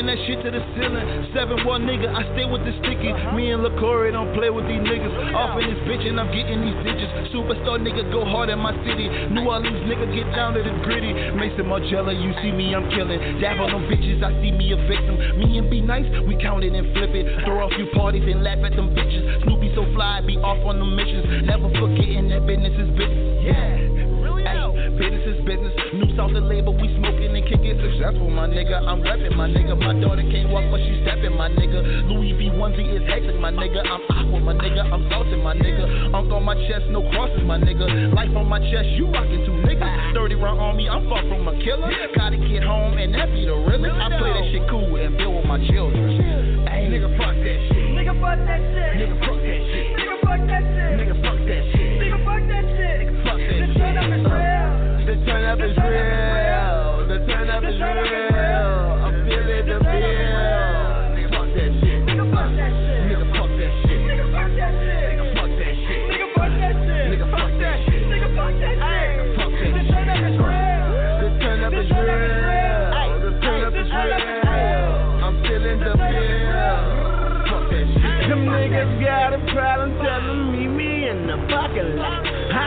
That 0.03 0.19
shit 0.27 0.43
to 0.43 0.51
the 0.51 0.59
ceiling. 0.75 1.31
Seven 1.31 1.63
one 1.63 1.87
nigga, 1.87 2.11
I 2.11 2.27
stay 2.35 2.43
with 2.43 2.59
the 2.67 2.75
sticky. 2.83 3.07
Me 3.39 3.55
and 3.55 3.63
LaCory 3.63 4.11
don't 4.11 4.35
play 4.35 4.51
with 4.51 4.67
these 4.67 4.83
niggas. 4.83 5.15
Off 5.31 5.55
in 5.55 5.63
this 5.71 5.79
bitch 5.87 6.03
and 6.03 6.19
I'm 6.19 6.27
getting 6.27 6.59
these 6.59 6.75
digits. 6.83 7.31
Superstar 7.31 7.79
nigga 7.79 8.11
go 8.11 8.27
hard 8.27 8.51
in 8.51 8.59
my 8.59 8.75
city. 8.83 9.07
New 9.31 9.47
Orleans 9.47 9.79
nigga 9.87 10.11
get 10.11 10.27
down 10.35 10.59
to 10.59 10.61
the 10.61 10.75
gritty. 10.83 11.15
Maison 11.39 11.71
Margiela, 11.71 12.11
you 12.11 12.35
see 12.43 12.51
me, 12.51 12.75
I'm 12.75 12.91
killing. 12.91 13.15
Dab 13.39 13.63
on 13.63 13.71
them 13.71 13.87
bitches, 13.87 14.19
I 14.19 14.35
see 14.43 14.51
me 14.51 14.75
a 14.75 14.79
victim. 14.91 15.15
Me 15.39 15.57
and 15.57 15.71
be 15.71 15.79
nice, 15.79 16.05
we 16.27 16.35
count 16.35 16.67
it 16.67 16.75
and 16.75 16.83
flip 16.91 17.15
it. 17.15 17.23
Throw 17.47 17.63
a 17.63 17.71
few 17.71 17.87
parties 17.95 18.27
and 18.27 18.43
laugh 18.43 18.59
at 18.59 18.75
them 18.75 18.91
bitches. 18.91 19.23
Snoopy 19.47 19.71
so 19.71 19.87
fly, 19.95 20.19
be 20.19 20.35
off 20.43 20.59
on 20.67 20.83
the 20.83 20.85
missions. 20.85 21.47
Never 21.47 21.71
forgetting 21.79 22.27
that 22.27 22.43
business 22.43 22.75
is 22.75 22.91
business. 22.99 23.39
Yeah. 23.39 23.87
really? 24.19 24.43
Ay, 24.43 24.67
business 24.99 25.25
is 25.31 25.39
business. 25.47 25.71
Off 26.13 26.29
the 26.29 26.39
label, 26.39 26.77
we 26.77 26.93
smoking 26.93 27.33
and 27.33 27.41
kicking 27.49 27.73
successful, 27.81 28.29
my 28.29 28.45
nigga. 28.45 28.77
I'm 28.77 29.01
reppin', 29.01 29.33
my 29.33 29.49
nigga. 29.49 29.73
My 29.73 29.97
daughter 29.97 30.21
can't 30.21 30.53
walk, 30.53 30.61
but 30.69 30.77
she 30.85 31.01
stepping, 31.01 31.33
my 31.33 31.49
nigga. 31.49 32.05
Louis 32.05 32.37
V 32.37 32.53
onesie 32.53 32.85
is 32.85 33.01
hectic, 33.09 33.33
my 33.41 33.49
nigga. 33.49 33.81
I'm 33.81 34.01
aqua, 34.13 34.39
my 34.39 34.53
nigga. 34.53 34.85
I'm 34.93 35.09
salty, 35.09 35.41
my 35.41 35.57
nigga. 35.57 36.13
Unk 36.13 36.29
on 36.29 36.45
my 36.45 36.53
chest, 36.69 36.85
no 36.93 37.01
crosses, 37.09 37.41
my 37.41 37.57
nigga. 37.57 38.13
Life 38.13 38.29
on 38.37 38.45
my 38.45 38.61
chest, 38.61 38.93
you 38.93 39.09
rockin' 39.09 39.41
two 39.41 39.57
nigga. 39.65 40.13
30 40.13 40.35
round 40.35 40.61
on 40.61 40.77
me, 40.77 40.87
I'm 40.87 41.09
far 41.09 41.25
from 41.25 41.47
a 41.49 41.57
killer. 41.65 41.89
Gotta 42.13 42.37
get 42.37 42.61
home, 42.61 42.93
and 42.93 43.09
that 43.15 43.33
be 43.33 43.49
the 43.49 43.57
realest. 43.57 43.97
I 43.97 44.13
play 44.13 44.37
that 44.37 44.45
shit 44.53 44.69
cool 44.69 44.93
and 44.93 45.17
build 45.17 45.33
with 45.33 45.49
my 45.49 45.57
children. 45.65 46.61
Hey, 46.69 46.93
nigga, 46.93 47.09
fuck 47.17 47.33
that 47.33 47.57
shit. 47.73 47.89
Nigga, 47.97 48.13
fuck 48.21 48.37
that 48.37 48.61
shit. 48.61 49.01
Nigga, 49.01 49.17
fuck 49.17 49.32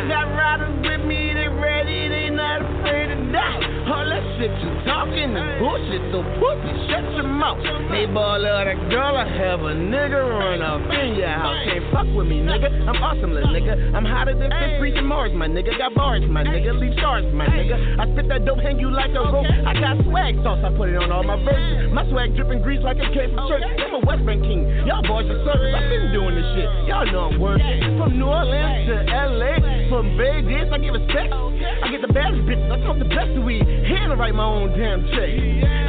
got 0.05 0.29
riders 0.37 0.77
with 0.85 1.07
me, 1.07 1.33
they 1.33 1.49
ready, 1.49 2.09
they 2.09 2.29
not 2.29 2.61
afraid 2.61 3.09
to 3.09 3.17
die. 3.33 3.61
All 3.89 4.05
that 4.05 4.25
shit 4.37 4.53
you 4.61 4.71
talking 4.85 5.33
is 5.33 5.49
bullshit, 5.63 6.03
so 6.13 6.21
pussy, 6.37 6.73
shut 6.91 7.07
your 7.17 7.25
mouth. 7.25 7.63
They 7.89 8.05
ball 8.07 8.45
out 8.45 8.69
a 8.69 8.77
girl, 8.93 9.17
I 9.17 9.25
have 9.25 9.61
a 9.63 9.73
nigga 9.73 10.21
run 10.21 10.61
off 10.61 10.83
in 10.91 11.17
your 11.17 11.29
house. 11.29 11.57
Can't 11.65 11.86
fuck 11.97 12.09
with 12.13 12.29
me, 12.29 12.45
nigga. 12.45 12.69
I'm 12.69 13.01
awesome, 13.01 13.33
little 13.33 13.49
nigga. 13.49 13.73
I'm 13.97 14.05
hotter 14.05 14.37
than 14.37 14.53
Fifth 14.53 15.01
and 15.01 15.09
Mars, 15.09 15.33
my 15.33 15.49
nigga. 15.49 15.73
Got 15.81 15.97
bars, 15.97 16.21
my 16.29 16.45
nigga. 16.45 16.77
Leave 16.77 16.93
stars, 17.01 17.25
my 17.33 17.49
nigga. 17.49 17.97
I 17.97 18.05
spit 18.13 18.29
that 18.29 18.45
dope, 18.45 18.61
hang 18.61 18.79
you 18.79 18.93
like 18.93 19.17
a 19.17 19.25
rope. 19.33 19.49
I 19.49 19.73
got 19.81 19.97
swag 20.05 20.37
sauce, 20.45 20.61
I 20.61 20.69
put 20.77 20.93
it 20.93 21.01
on 21.01 21.09
all 21.09 21.25
my 21.25 21.41
verses. 21.41 21.89
My 21.97 22.05
swag 22.13 22.37
dripping 22.37 22.61
grease 22.61 22.85
like 22.85 23.01
it 23.01 23.09
came 23.17 23.33
from 23.33 23.49
church. 23.49 23.65
I'm 23.65 23.97
a 23.97 24.01
West 24.05 24.29
Bank 24.29 24.45
king. 24.45 24.69
Y'all 24.85 25.01
boys 25.09 25.25
are 25.25 25.41
service. 25.49 25.73
I've 25.73 25.89
been 25.89 26.13
doing 26.13 26.37
this 26.37 26.49
shit. 26.53 26.69
Y'all 26.85 27.09
know 27.09 27.33
I'm 27.33 27.41
working. 27.41 27.97
From 27.97 28.21
New 28.21 28.29
Orleans 28.29 28.93
to 28.93 28.97
LA, 29.09 29.89
from 29.89 30.21
Vegas, 30.21 30.69
I 30.69 30.77
give 30.77 30.93
respect. 30.93 31.33
I 31.33 31.89
get 31.89 32.05
the 32.05 32.13
baddest 32.13 32.45
bitches. 32.45 32.69
I 32.69 32.77
smoke 32.85 33.01
the 33.01 33.09
best 33.09 33.33
weed. 33.41 33.65
And 33.65 34.13
I 34.13 34.17
write 34.21 34.37
my 34.37 34.45
own 34.45 34.77
damn 34.77 35.01
check. 35.17 35.33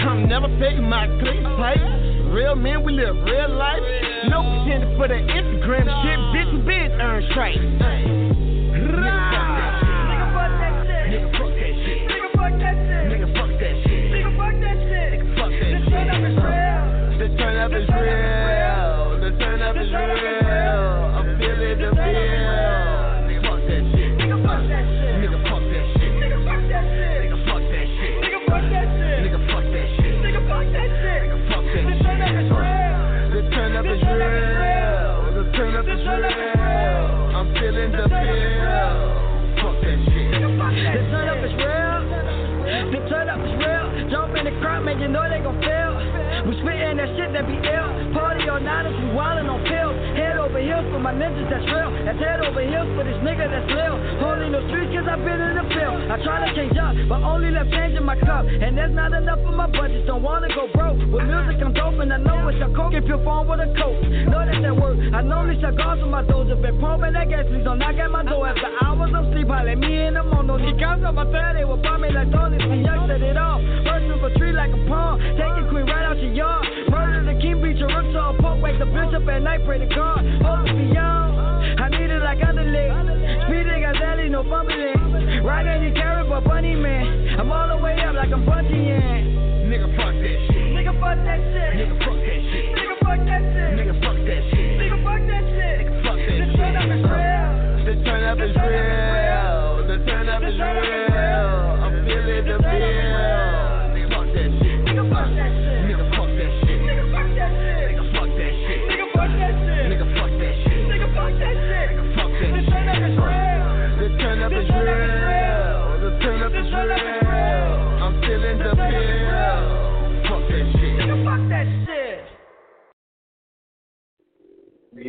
I'm 0.07 0.29
never 0.31 0.47
faking 0.55 0.87
my 0.87 1.03
click 1.19 1.43
pipe. 1.59 2.06
Real 2.33 2.55
men, 2.55 2.83
we 2.83 2.93
live 2.93 3.15
real 3.23 3.49
life. 3.55 3.81
No 4.29 4.43
pretending 4.43 4.97
for 4.97 5.07
the 5.07 5.15
Instagram 5.15 5.87
shit. 6.03 6.19
Bitch, 6.35 6.51
we 6.53 6.59
been 6.61 6.91
earn 6.99 7.23
stripes. 7.31 7.57
Nigga, 7.57 7.71
fuck 9.33 9.47
that 9.57 9.73
shit. 9.81 10.03
Nigga, 11.07 11.31
fuck 11.37 11.53
that 11.57 11.73
shit. 11.83 12.03
Nigga, 12.07 12.27
fuck 12.35 12.53
that 12.59 12.75
shit. 12.83 13.07
Nigga, 13.07 13.27
fuck 13.33 13.51
that 13.59 13.75
shit. 13.83 14.03
Nigga, 14.11 14.35
fuck 14.37 14.53
that 14.59 14.75
shit. 14.75 14.97
Nigga, 14.97 15.31
fuck 15.37 15.51
that 15.51 15.69
shit. 15.69 16.47
The 17.17 17.27
turn 17.37 17.57
up 17.57 17.71
is 17.71 17.87
real. 17.89 18.36
That 46.97 47.13
shit 47.13 47.29
that 47.29 47.45
be 47.45 47.53
ill. 47.61 47.89
Party 48.17 48.49
all 48.49 48.57
night, 48.57 48.89
we 48.89 49.13
wildin' 49.13 49.45
on 49.45 49.61
pills. 49.69 49.93
Head 50.17 50.41
over 50.41 50.57
heels 50.57 50.81
for 50.89 50.97
my 50.97 51.13
ninjas 51.13 51.45
that's 51.45 51.61
real. 51.69 51.93
That's 52.01 52.17
head 52.17 52.41
over 52.41 52.57
heels 52.65 52.89
for 52.97 53.05
this 53.05 53.21
nigga 53.21 53.45
that's 53.45 53.69
lil. 53.69 54.01
Holding 54.17 54.49
no 54.49 54.65
streets 54.65 54.97
cause 54.97 55.05
I've 55.05 55.21
been 55.21 55.37
in 55.37 55.61
the 55.61 55.65
field. 55.77 56.09
I 56.09 56.17
try 56.25 56.41
to 56.41 56.49
change 56.57 56.73
up, 56.73 56.97
but 57.05 57.21
only 57.21 57.53
left 57.53 57.69
change 57.69 57.93
in 57.93 58.01
my 58.01 58.17
cup. 58.17 58.49
And 58.49 58.73
there's 58.73 58.97
not 58.97 59.13
enough 59.13 59.45
for 59.45 59.53
my 59.53 59.69
budget, 59.69 60.09
don't 60.09 60.25
wanna 60.25 60.49
go 60.57 60.65
broke. 60.73 60.97
With 60.97 61.29
music 61.29 61.61
I'm 61.61 61.69
dope 61.77 62.01
and 62.01 62.09
I 62.09 62.17
know 62.17 62.49
it's 62.49 62.65
a 62.65 62.69
coke. 62.73 62.97
If 62.97 63.05
you 63.05 63.21
phone 63.21 63.45
with 63.45 63.61
a 63.61 63.69
coat, 63.77 64.01
know 64.33 64.41
that 64.41 64.57
that 64.57 64.73
work. 64.73 64.97
I 65.13 65.21
normally 65.21 65.61
guards 65.61 66.01
with 66.01 66.09
my 66.09 66.25
doors. 66.25 66.49
If 66.49 66.65
been 66.65 66.81
pumping 66.81 67.13
that 67.13 67.29
gas, 67.29 67.45
please 67.45 67.61
don't 67.61 67.77
knock 67.77 67.93
at 67.93 68.09
my 68.09 68.25
door. 68.25 68.49
After 68.49 68.73
hours 68.81 69.13
of 69.13 69.29
sleep, 69.37 69.53
holla 69.53 69.69
at 69.69 69.77
me 69.77 70.01
in 70.01 70.17
the 70.17 70.23
morning. 70.25 70.65
Ni 70.65 70.83
on 70.83 71.13
my 71.13 71.53
they 71.53 71.65
will 71.65 71.77
buy 71.77 71.97
me 71.97 72.09
like 72.09 72.31
Tony. 72.33 72.57
When 72.57 72.81
young 72.81 73.05
set 73.05 73.21
it 73.21 73.37
off. 73.37 73.86
Up 79.27 79.35
at 79.35 79.41
night, 79.41 79.65
pray 79.65 79.79
to 79.79 79.85
God. 79.87 80.23
Hold 80.41 80.69
it 80.69 80.89
beyond. 80.89 81.81
I 81.81 81.89
need 81.89 82.09
it 82.09 82.23
like 82.23 82.39
underleg. 82.39 82.89
Speeding 83.43 83.81
Gazelle, 83.83 84.29
no 84.29 84.43
fumbling. 84.43 84.95
The 85.43 85.91
carrot, 85.95 86.29
but 86.29 86.43
bunny 86.43 86.75
man. 86.75 87.39
I'm 87.39 87.51
all 87.51 87.67
the 87.67 87.77
way 87.83 87.99
up 88.01 88.15
like 88.15 88.31
I'm. 88.31 88.43
Nigga, 89.67 89.95
fuck 89.97 90.15
that 90.15 90.37
shit. 90.47 90.71
Nigga, 90.71 90.95
fuck 90.99 91.19
that 91.27 91.39
shit. 91.43 91.71
Nigga, 91.75 91.99
fuck 91.99 92.17
that 92.17 92.39
shit. 92.47 92.71
Nigga, 92.71 92.95
fuck 93.03 93.19
that 93.27 93.43
shit. 93.43 93.75
Nigga, 93.75 93.95
fuck 93.99 94.17
that 94.23 94.41
shit. 94.47 94.79
Nigga, 94.79 95.03
fuck 95.03 95.19
that 95.19 95.43
shit. 95.43 95.67
Nigga, 95.67 96.07
fuck 96.07 96.17
that 96.23 96.37
The 96.37 96.53
turn 96.55 96.75
up 96.77 96.87
is 96.87 97.03
real. 97.03 97.83
The 97.83 97.95
turn 98.07 98.23
up 98.23 98.39
is 98.39 98.55
real. 98.55 99.87
The 99.87 99.97
turn 100.07 100.29
up 100.29 100.43
is 100.43 100.55
real. 100.55 101.47
I'm 101.83 101.93
feeling 102.07 102.45
the. 102.47 102.57
Nigga, 103.91 104.07
fuck 104.07 104.27
that 104.33 104.49
shit. 104.55 104.77
Nigga, 104.87 105.03
fuck 105.11 105.29
that 105.35 105.51
shit. 105.51 105.56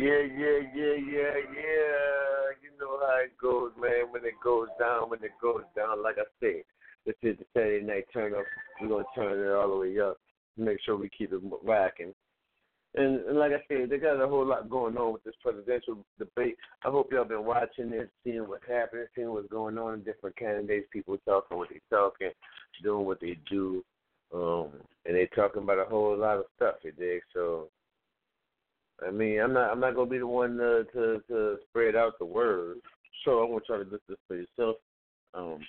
Yeah, 0.09 0.25
yeah, 0.25 0.59
yeah, 0.73 0.97
yeah, 1.05 1.37
yeah. 1.53 2.49
You 2.65 2.71
know 2.81 2.97
how 2.99 3.19
it 3.23 3.37
goes, 3.39 3.71
man. 3.79 4.09
When 4.09 4.25
it 4.25 4.33
goes 4.43 4.67
down, 4.79 5.11
when 5.11 5.23
it 5.23 5.33
goes 5.39 5.61
down, 5.75 6.01
like 6.01 6.15
I 6.17 6.25
said, 6.39 6.63
this 7.05 7.13
is 7.21 7.37
the 7.37 7.45
Saturday 7.53 7.85
night 7.85 8.05
turn 8.11 8.33
up. 8.33 8.43
We're 8.81 8.87
gonna 8.87 9.03
turn 9.13 9.37
it 9.37 9.53
all 9.53 9.69
the 9.69 9.77
way 9.77 9.99
up. 9.99 10.17
Make 10.57 10.79
sure 10.83 10.97
we 10.97 11.09
keep 11.15 11.31
it 11.31 11.41
rocking. 11.63 12.15
And, 12.95 13.19
and 13.27 13.37
like 13.37 13.51
I 13.51 13.61
said, 13.67 13.91
they 13.91 13.99
got 13.99 14.19
a 14.19 14.27
whole 14.27 14.47
lot 14.47 14.67
going 14.67 14.97
on 14.97 15.13
with 15.13 15.23
this 15.23 15.35
presidential 15.43 16.03
debate. 16.17 16.55
I 16.83 16.89
hope 16.89 17.11
y'all 17.11 17.23
been 17.23 17.45
watching 17.45 17.93
it, 17.93 18.09
seeing 18.23 18.47
what's 18.47 18.67
happening, 18.67 19.05
seeing 19.13 19.29
what's 19.29 19.47
going 19.49 19.77
on, 19.77 20.01
different 20.01 20.37
candidates, 20.37 20.87
people 20.91 21.17
talking 21.23 21.55
what 21.55 21.69
they 21.69 21.81
talking, 21.91 22.31
doing 22.81 23.05
what 23.05 23.21
they 23.21 23.37
do, 23.47 23.85
um, 24.33 24.69
and 25.05 25.15
they 25.15 25.29
talking 25.35 25.61
about 25.61 25.77
a 25.77 25.85
whole 25.85 26.17
lot 26.17 26.37
of 26.37 26.45
stuff. 26.55 26.77
You 26.81 26.93
dig? 26.93 27.21
So 27.31 27.69
I 29.05 29.11
mean, 29.11 29.39
I'm 29.39 29.53
not 29.53 29.71
I'm 29.71 29.79
not 29.79 29.95
gonna 29.95 30.09
be 30.09 30.19
the 30.19 30.27
one 30.27 30.57
to 30.57 30.85
to, 30.93 31.21
to 31.27 31.57
spread 31.69 31.95
out 31.95 32.19
the 32.19 32.25
word. 32.25 32.77
So 33.23 33.39
I'm 33.39 33.49
gonna 33.49 33.61
try 33.65 33.77
to 33.77 33.85
do 33.85 33.99
this 34.07 34.17
for 34.27 34.35
yourself. 34.35 34.77
Um, 35.33 35.59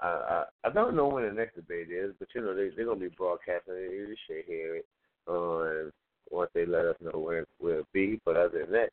I, 0.00 0.06
I 0.06 0.44
I 0.68 0.70
don't 0.70 0.96
know 0.96 1.08
when 1.08 1.24
the 1.24 1.32
next 1.32 1.56
debate 1.56 1.90
is, 1.90 2.14
but 2.18 2.28
you 2.34 2.40
know 2.40 2.54
they 2.54 2.70
they're 2.74 2.86
gonna 2.86 3.00
be 3.00 3.08
broadcasting 3.08 3.74
it. 3.74 3.92
You 3.92 4.16
should 4.26 4.44
hear 4.46 4.76
it 4.76 4.86
on 5.26 5.92
once 6.30 6.50
they 6.54 6.66
let 6.66 6.86
us 6.86 6.96
know 7.00 7.18
where 7.18 7.44
where 7.58 7.80
it 7.80 7.86
be. 7.92 8.20
But 8.24 8.36
other 8.36 8.60
than 8.64 8.72
that, 8.72 8.90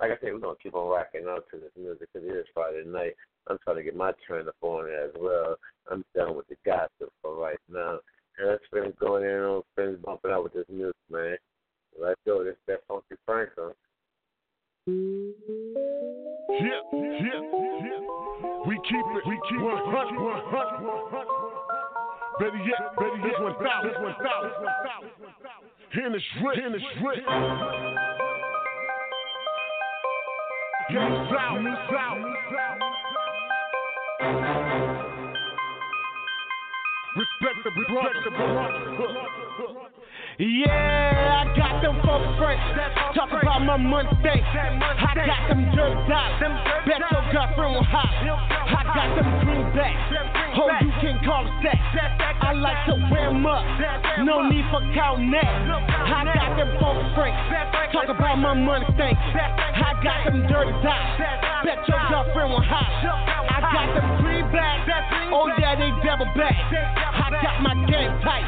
like 0.00 0.10
I 0.10 0.16
said, 0.20 0.32
we're 0.32 0.38
gonna 0.38 0.54
keep 0.62 0.74
on 0.74 0.88
rocking 0.88 1.26
out 1.28 1.44
to 1.50 1.58
this 1.58 1.72
music 1.76 2.08
because 2.12 2.28
it 2.28 2.32
is 2.32 2.46
Friday 2.54 2.84
night. 2.86 3.14
I'm 3.46 3.58
trying 3.62 3.76
to 3.76 3.82
get 3.82 3.96
my 3.96 4.12
turn 4.26 4.48
up 4.48 4.56
on 4.62 4.88
it 4.88 4.94
as 4.94 5.10
well. 5.20 5.56
I'm 5.90 6.04
done 6.14 6.36
with 6.36 6.48
the 6.48 6.56
gossip 6.64 7.12
for 7.20 7.36
right 7.36 7.58
now. 7.70 7.98
And 8.38 8.48
let's 8.48 8.64
finish 8.72 8.94
going 8.98 9.24
in 9.24 9.40
on 9.40 9.62
finish 9.76 10.00
bumping 10.00 10.30
out 10.30 10.44
with 10.44 10.54
this 10.54 10.64
music, 10.68 10.96
man. 11.10 11.36
Let's 12.04 12.20
go. 12.26 12.44
This 12.44 12.54
that 12.68 12.80
funky 12.86 13.16
Franklin. 13.24 13.72
Yeah, 14.86 16.84
yeah, 16.92 17.40
yeah. 17.40 18.00
We 18.66 18.76
keep 18.84 19.06
it, 19.08 19.24
we 19.26 19.40
keep 19.48 19.56
it 19.56 19.64
100, 19.64 20.20
100. 20.20 21.44
Better 22.40 22.60
yet, 22.68 22.92
better 22.96 23.16
yet, 23.24 23.40
1,000, 23.40 24.02
1,000. 24.02 24.68
And 26.04 26.14
it's 26.14 26.24
rich, 26.44 26.58
and 26.62 26.74
it's 26.74 26.84
rich. 27.00 27.24
New 30.90 31.08
South, 31.32 31.60
New 31.62 31.76
South. 31.88 32.20
Respect 37.16 37.58
the 37.64 37.70
brother. 37.88 38.12
Yeah, 40.36 41.46
I 41.46 41.56
got 41.56 41.80
them 41.80 41.94
for 42.02 42.18
French. 42.38 42.60
Talk 43.14 43.30
about 43.30 43.62
my 43.62 43.76
Monday. 43.76 44.42
I 44.42 45.14
got 45.14 45.48
them 45.48 45.70
jerk 45.76 45.94
dots. 46.08 46.42
Beto 46.88 47.32
girlfriend 47.32 47.74
will 47.74 47.84
hop. 47.84 48.10
I 48.10 48.82
got 48.82 49.14
them 49.14 49.30
crew 49.46 49.62
backs. 49.78 50.43
Oh, 50.56 50.70
you 50.80 50.92
can 51.02 51.18
call 51.24 51.42
it 51.46 51.56
that. 51.66 51.78
I 52.40 52.52
like 52.52 52.86
to 52.86 52.94
wear 53.10 53.30
'em 53.30 53.46
up. 53.46 53.64
No 54.22 54.46
need 54.48 54.64
for 54.70 54.80
counting 54.94 55.30
that. 55.32 55.44
I 55.44 56.24
got 56.30 56.56
them 56.56 56.70
folks 56.78 57.04
fresh. 57.14 57.34
Talk 57.92 58.08
about 58.08 58.38
my 58.38 58.54
Mustang. 58.54 59.16
I 59.16 59.94
got 60.02 60.24
them 60.24 60.46
dirty 60.46 60.72
dots. 60.82 61.18
Bet 61.64 61.88
your 61.88 61.98
girlfriend 62.08 62.50
will 62.50 62.62
hop. 62.62 62.86
I 63.50 63.60
got 63.60 63.94
them 63.94 64.06
greenbacks. 64.22 64.86
Oh, 65.32 65.50
yeah, 65.58 65.74
they 65.74 65.90
double 66.06 66.30
back. 66.36 66.54
I 66.54 67.30
got 67.42 67.62
my 67.62 67.74
game 67.90 68.12
tight. 68.22 68.46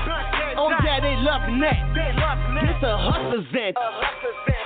Oh, 0.56 0.70
yeah, 0.84 1.00
they 1.00 1.16
loving 1.16 1.60
that. 1.60 1.76
This 1.94 2.82
a 2.82 2.96
hustler's 2.96 3.46
anthem. 3.54 3.74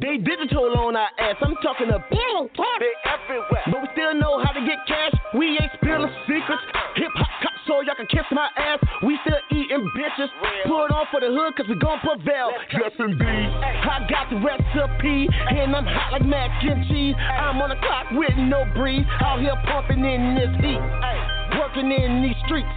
They 0.00 0.16
digital 0.16 0.76
on 0.78 0.96
our 0.96 1.10
ass. 1.18 1.36
I'm 1.40 1.54
talking 1.62 1.90
a 1.90 2.00
cash. 2.00 2.80
They 2.80 2.92
everywhere. 3.04 3.64
But 3.66 3.82
we 3.82 3.88
still 3.92 4.14
know 4.14 4.38
how 4.42 4.52
to 4.52 4.60
get 4.60 4.86
cash. 4.86 5.12
We 5.34 5.46
ain't 5.60 5.70
spilling 5.78 6.10
secrets. 6.26 6.62
Hip 6.96 7.12
hop 7.14 7.30
cop, 7.42 7.52
so 7.66 7.80
y'all 7.82 7.94
can 7.94 8.06
kiss 8.06 8.26
my 8.32 8.48
ass. 8.56 8.78
We 9.06 9.18
still 9.22 9.38
eating 9.52 9.86
bitches. 9.94 10.28
Put 10.66 10.90
on 10.90 11.06
for 11.10 11.20
the 11.20 11.30
hood, 11.30 11.54
cause 11.56 11.66
we 11.68 11.76
gon' 11.76 12.00
prevail. 12.00 12.50
Yes, 12.72 12.92
indeed. 12.98 13.22
I 13.22 14.06
got 14.10 14.30
the 14.30 14.42
recipe, 14.42 15.28
and 15.30 15.76
I'm 15.76 15.86
hot 15.86 16.12
like 16.12 16.26
mac 16.26 16.50
and 16.64 16.84
cheese. 16.88 17.14
I'm 17.14 17.62
on 17.62 17.70
the 17.70 17.76
clock 17.76 18.10
with 18.10 18.34
no 18.36 18.64
breeze. 18.74 19.06
Out 19.22 19.40
here 19.40 19.54
pumping 19.66 20.04
in 20.04 20.34
this 20.34 20.50
heat. 20.60 21.39
Working 21.58 21.90
in 21.92 22.22
these 22.22 22.36
streets, 22.46 22.68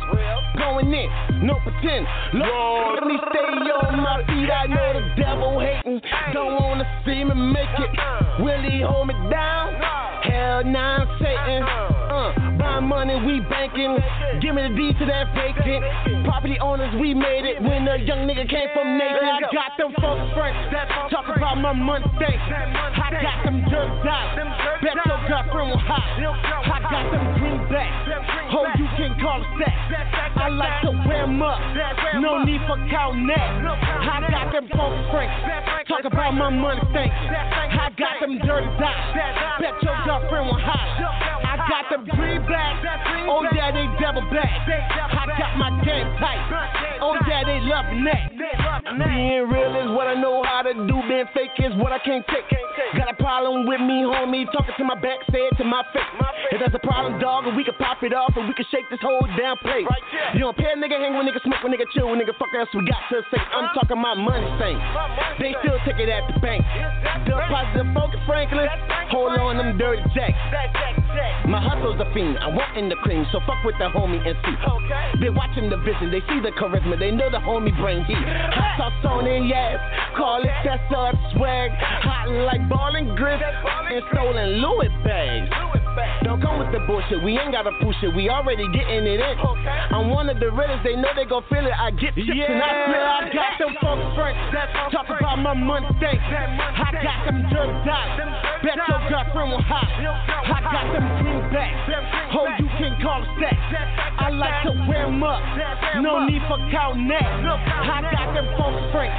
going 0.57 0.93
in, 0.93 1.09
no 1.45 1.55
pretend. 1.61 2.07
Lord, 2.33 2.99
let 2.99 3.07
me 3.07 3.17
stay 3.29 3.69
on 3.69 3.99
my 4.01 4.17
feet. 4.25 4.49
I 4.49 4.65
know 4.67 4.93
the 4.93 5.21
devil 5.21 5.59
hating, 5.59 6.01
don't 6.33 6.55
wanna 6.61 6.85
see 7.05 7.23
me 7.23 7.33
make 7.33 7.73
it. 7.79 7.91
Will 8.41 8.61
he 8.63 8.81
hold 8.81 9.07
me 9.07 9.13
down? 9.29 9.73
Hell 10.23 10.63
nah, 10.65 11.05
Satan. 11.19 11.63
Uh, 11.63 12.57
buy 12.57 12.79
money, 12.79 13.19
we 13.25 13.41
banking. 13.49 13.97
Give 14.41 14.55
me 14.55 14.63
the 14.63 14.73
deed 14.75 14.97
to 14.99 15.05
that 15.05 15.33
vacant. 15.35 16.25
Property 16.25 16.57
owners, 16.59 16.93
we 16.99 17.13
made 17.13 17.45
it. 17.45 17.61
When 17.61 17.87
a 17.87 17.97
young 17.97 18.25
nigga 18.25 18.49
came 18.49 18.69
from 18.73 18.97
Nathan, 18.97 19.27
I 19.27 19.41
got 19.53 19.77
them 19.77 19.93
folks 20.01 20.33
frank. 20.33 20.55
Talk 21.11 21.25
about 21.35 21.57
my 21.57 21.73
money. 21.73 22.05
I 22.05 23.21
got 23.21 23.43
them 23.45 23.65
dirt 23.69 23.91
dots. 24.03 24.37
Bet 24.81 24.97
your 25.05 25.19
girlfriend 25.27 25.69
will 25.71 25.77
hot. 25.77 26.03
I 26.19 26.79
got 26.81 27.11
them 27.11 27.25
greenbacks. 27.37 28.62
You 28.63 28.87
can 28.95 29.19
call 29.19 29.41
it 29.41 29.59
that. 29.59 30.31
I 30.37 30.47
like 30.47 30.81
to 30.83 30.91
up. 31.31 31.59
No 32.19 32.43
need 32.43 32.59
for 32.67 32.75
counting 32.91 33.27
that. 33.27 33.39
I 33.39 34.19
got 34.29 34.51
them 34.51 34.67
folks 34.75 34.99
frank. 35.11 35.31
Talk 35.87 36.05
about 36.05 36.33
my 36.33 36.49
money 36.49 36.81
thanks. 36.91 37.15
I 37.15 37.89
got 37.95 38.19
them 38.19 38.39
dirty 38.43 38.67
dots. 38.79 39.15
Bet 39.59 39.75
your 39.83 39.95
girlfriend 40.03 40.47
will 40.47 40.59
hot. 40.59 40.87
I 41.43 41.55
got 41.69 41.85
them 41.91 42.03
greenbacks. 42.11 42.83
Oh 43.29 43.45
yeah, 43.55 43.71
they 43.71 43.87
double 44.01 44.25
back. 44.31 44.51
I 44.67 45.25
got 45.37 45.57
my 45.57 45.71
game 45.85 46.07
tight. 46.19 46.41
Oh 47.01 47.15
yeah, 47.27 47.43
they 47.45 47.59
loving 47.63 48.03
that. 48.05 48.31
Being 48.93 49.49
real 49.49 49.73
is 49.79 49.89
what 49.95 50.07
I 50.07 50.15
know 50.19 50.43
how 50.43 50.61
to 50.61 50.73
do. 50.73 50.97
Being 51.07 51.25
fake 51.33 51.55
is 51.59 51.73
what 51.79 51.91
I 51.91 51.99
can't 51.99 52.25
take. 52.27 52.45
Got 52.97 53.09
a 53.09 53.17
problem 53.17 53.65
with 53.65 53.81
me, 53.81 54.05
homie. 54.05 54.45
Talking 54.51 54.75
to 54.77 54.83
my 54.83 54.95
back, 54.95 55.19
say 55.31 55.39
it 55.39 55.57
to 55.57 55.63
my 55.63 55.83
face. 55.93 56.03
If 56.51 56.59
that's 56.61 56.75
a 56.75 56.85
problem, 56.85 57.19
dog, 57.19 57.45
we 57.55 57.63
can 57.63 57.73
pop 57.75 58.03
it 58.03 58.13
off 58.13 58.33
and 58.35 58.47
we 58.47 58.53
can 58.53 58.65
shake 58.69 58.85
this 58.91 58.99
whole 59.01 59.25
damn 59.37 59.57
place. 59.57 59.87
You 60.33 60.41
don't 60.41 60.57
pay 60.57 60.69
a 60.73 60.77
nigga, 60.77 60.99
hang 60.99 61.12
with 61.17 61.25
nigga, 61.27 61.41
smoke 61.43 61.61
with 61.63 61.73
nigga, 61.73 61.85
chill 61.93 62.09
with 62.09 62.19
nigga, 62.19 62.33
fuck 62.37 62.49
else 62.57 62.69
we 62.73 62.85
got 62.85 63.01
to 63.09 63.21
say. 63.29 63.39
I'm 63.39 63.69
talking 63.73 63.99
my 63.99 64.13
money 64.13 64.49
thing. 64.57 64.77
They 65.39 65.53
still 65.61 65.77
take 65.85 65.99
it 66.01 66.09
at 66.09 66.25
the 66.31 66.39
bank. 66.39 66.65
Deposit 67.25 67.83
the 67.83 67.85
focus, 67.93 68.19
Franklin. 68.25 68.67
Hold 69.11 69.37
on, 69.39 69.57
them 69.57 69.77
dirty 69.77 70.03
jacks. 70.15 70.37
My 71.45 71.61
hustle's 71.61 71.99
a 71.99 72.07
fiend. 72.13 72.39
I 72.39 72.47
want 72.49 72.77
in 72.77 72.89
the 72.89 72.95
cream, 73.03 73.25
so 73.31 73.39
fuck 73.45 73.61
with 73.63 73.75
the 73.77 73.89
homie 73.91 74.21
and 74.25 74.37
see. 74.41 74.55
They 75.21 75.29
watching 75.29 75.69
the 75.69 75.77
vision, 75.77 76.09
they 76.09 76.21
see 76.25 76.39
the 76.41 76.51
charisma, 76.57 76.97
they 76.97 77.11
know 77.11 77.29
the 77.29 77.37
homie 77.37 77.75
bring 77.77 78.03
heat. 78.05 78.17
Hot 78.17 78.77
sauce 78.77 79.05
on 79.05 79.27
it, 79.27 79.45
yes. 79.45 79.77
Call 80.17 80.41
it 80.41 80.49
that's 80.65 80.81
up 80.95 81.15
swag. 81.35 81.71
Hot 81.77 82.29
like 82.47 82.67
ball 82.69 82.95
and 82.95 83.15
grip 83.17 83.41
and 83.41 84.03
stolen 84.11 84.61
Louis 84.61 84.89
bags. 85.03 85.82
Don't 86.23 86.41
come 86.41 86.59
with 86.59 86.71
the 86.71 86.79
bullshit, 86.87 87.21
we 87.21 87.37
ain't 87.37 87.51
gotta 87.51 87.71
push 87.83 87.95
it, 88.01 88.13
we 88.15 88.29
already 88.29 88.65
getting 88.71 89.05
it 89.05 89.19
in. 89.19 89.35
I'm 89.91 90.09
one 90.09 90.29
of 90.29 90.39
the 90.39 90.49
realest, 90.51 90.83
they 90.83 90.95
know 90.95 91.09
they 91.15 91.25
gon' 91.25 91.43
feel 91.49 91.65
it. 91.65 91.73
I 91.73 91.91
get 91.91 92.15
chips 92.15 92.29
and 92.29 92.61
I 92.61 92.71
feel 92.87 93.03
I 93.03 93.21
got 93.33 93.53
them 93.59 93.73
folks 93.81 94.07
frank. 94.15 94.37
Talk 94.91 95.07
about 95.09 95.37
my 95.39 95.53
money 95.53 95.87
thanks. 95.99 96.23
I 96.23 96.89
got 97.03 97.25
them 97.25 97.45
dirty 97.51 97.75
dots. 97.85 98.21
Bet 98.63 98.79
your 98.87 99.01
girlfriend 99.11 99.51
will 99.51 99.61
hot. 99.67 99.89
I 99.91 100.59
got 100.63 100.87
them 100.93 101.05
greenbacks. 101.19 102.33
Oh, 102.33 102.47
you 102.57 102.67
can 102.79 102.97
call 103.03 103.21
that. 103.21 103.57
I 104.17 104.29
like 104.29 104.63
to 104.63 104.71
wear 104.87 105.05
'em 105.05 105.21
up. 105.23 105.41
No 106.01 106.25
need 106.25 106.41
for 106.47 106.57
counting 106.71 107.07
that. 107.09 107.23
I 107.23 108.01
got 108.01 108.33
them 108.33 108.47
folks 108.57 108.81
frank. 108.91 109.11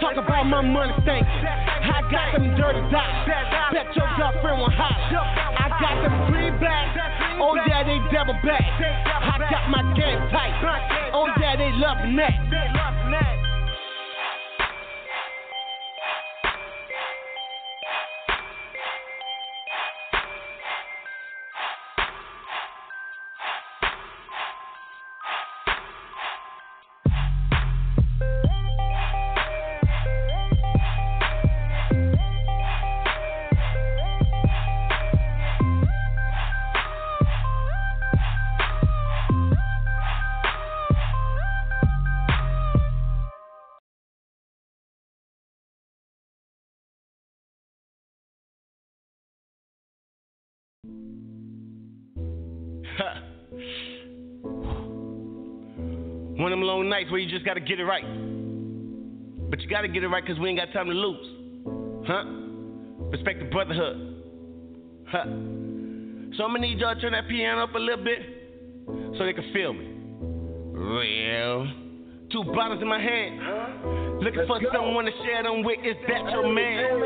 Talk 0.00 0.16
about 0.16 0.46
my 0.46 0.60
money 0.62 0.94
thanks. 1.04 1.28
I 1.28 2.00
got 2.10 2.32
them 2.32 2.54
dirty 2.56 2.80
dots. 2.90 3.28
Bet 3.72 3.94
your 3.96 4.08
girlfriend 4.16 4.58
will 4.60 4.70
hot. 4.70 4.96
I 5.58 5.68
got 5.80 6.02
them 6.02 6.13
greenbacks. 6.30 6.96
Oh 7.40 7.54
yeah, 7.66 7.82
they 7.82 7.98
double 8.12 8.38
back. 8.44 8.62
I 8.62 9.38
got 9.50 9.70
my 9.70 9.82
game 9.94 10.18
tight. 10.30 10.54
Oh 11.12 11.28
yeah, 11.40 11.56
they 11.56 11.70
loving 11.72 12.16
that. 12.16 13.43
Nights 56.94 57.10
where 57.10 57.18
you 57.18 57.28
just 57.28 57.44
gotta 57.44 57.60
get 57.60 57.80
it 57.80 57.84
right. 57.84 58.04
But 59.50 59.60
you 59.60 59.68
gotta 59.68 59.88
get 59.88 60.04
it 60.04 60.08
right 60.08 60.24
because 60.24 60.38
we 60.38 60.48
ain't 60.48 60.60
got 60.60 60.72
time 60.72 60.86
to 60.86 60.92
lose. 60.92 62.06
Huh? 62.06 62.24
Respect 63.10 63.40
the 63.40 63.46
brotherhood. 63.46 64.22
Huh? 65.08 65.24
So 66.36 66.44
I'm 66.44 66.54
gonna 66.54 66.60
need 66.60 66.78
y'all 66.78 66.94
to 66.94 67.00
turn 67.00 67.12
that 67.12 67.26
piano 67.28 67.64
up 67.64 67.74
a 67.74 67.78
little 67.78 68.04
bit 68.04 68.20
so 69.18 69.24
they 69.24 69.32
can 69.32 69.52
feel 69.52 69.72
me. 69.72 69.90
Real. 70.70 71.66
Two 72.30 72.44
bottles 72.54 72.80
in 72.80 72.88
my 72.88 73.00
hand. 73.00 74.22
Looking 74.22 74.46
for 74.46 74.60
someone 74.72 75.04
to 75.06 75.12
share 75.26 75.42
them 75.42 75.64
with. 75.64 75.78
Is 75.84 75.96
that 76.06 76.30
your 76.30 76.46
man? 76.46 77.02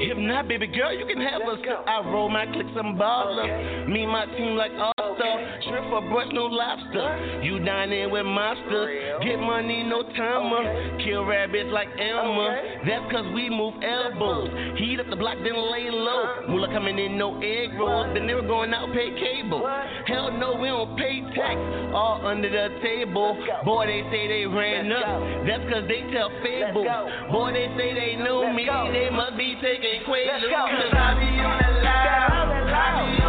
If 0.00 0.18
not, 0.18 0.48
baby 0.48 0.66
girl, 0.66 0.92
you 0.92 1.06
can 1.06 1.20
have 1.22 1.42
us. 1.42 1.58
I 1.86 2.00
roll 2.04 2.28
my 2.28 2.46
clicks 2.46 2.70
and 2.74 2.98
baller. 2.98 3.88
Me 3.88 4.02
and 4.02 4.12
my 4.12 4.26
team 4.26 4.56
like 4.56 4.72
all 4.72 4.99
star. 5.20 5.60
Shrimp 5.68 5.86
for 5.90 6.02
brunch, 6.02 6.32
no 6.32 6.46
lobster. 6.46 7.42
You 7.42 7.60
dine 7.60 7.92
in 7.92 8.10
with 8.10 8.24
monsters. 8.24 9.20
Get 9.22 9.38
money, 9.38 9.82
no 9.84 10.02
timer. 10.16 10.98
Kill 11.04 11.24
rabbits 11.24 11.70
like 11.72 11.88
Elmer. 12.00 12.80
That's 12.86 13.12
cause 13.12 13.26
we 13.34 13.50
move 13.50 13.74
elbows. 13.82 14.48
Heat 14.78 15.00
up 15.00 15.10
the 15.10 15.16
block, 15.16 15.36
then 15.44 15.56
lay 15.56 15.90
low. 15.90 16.48
Moolah 16.48 16.72
coming 16.72 16.98
in, 16.98 17.18
no 17.18 17.36
egg 17.42 17.74
rolls. 17.78 18.08
Then 18.14 18.26
they 18.26 18.34
were 18.34 18.46
going 18.46 18.72
out, 18.72 18.92
pay 18.92 19.12
cable. 19.12 19.60
Hell 20.06 20.32
no, 20.32 20.56
we 20.56 20.68
don't 20.68 20.96
pay 20.96 21.20
tax. 21.36 21.60
All 21.92 22.24
under 22.24 22.48
the 22.48 22.80
table. 22.80 23.36
Boy, 23.64 23.86
they 23.86 24.02
say 24.10 24.28
they 24.28 24.46
ran 24.46 24.90
up. 24.92 25.46
That's 25.46 25.64
cause 25.68 25.84
they 25.88 26.08
tell 26.12 26.30
fables. 26.42 26.86
Boy, 27.30 27.52
they 27.52 27.68
say 27.76 27.92
they 27.94 28.16
know 28.16 28.52
me. 28.52 28.64
They 28.64 29.10
must 29.10 29.36
be 29.36 29.56
taking 29.60 30.02
Quaaludes. 30.08 30.48
Cause 30.50 30.94
I 30.96 31.14
be 31.20 31.30
on 31.40 31.58
the 31.60 31.80
line. 31.84 32.50
I 32.70 33.16
be 33.16 33.19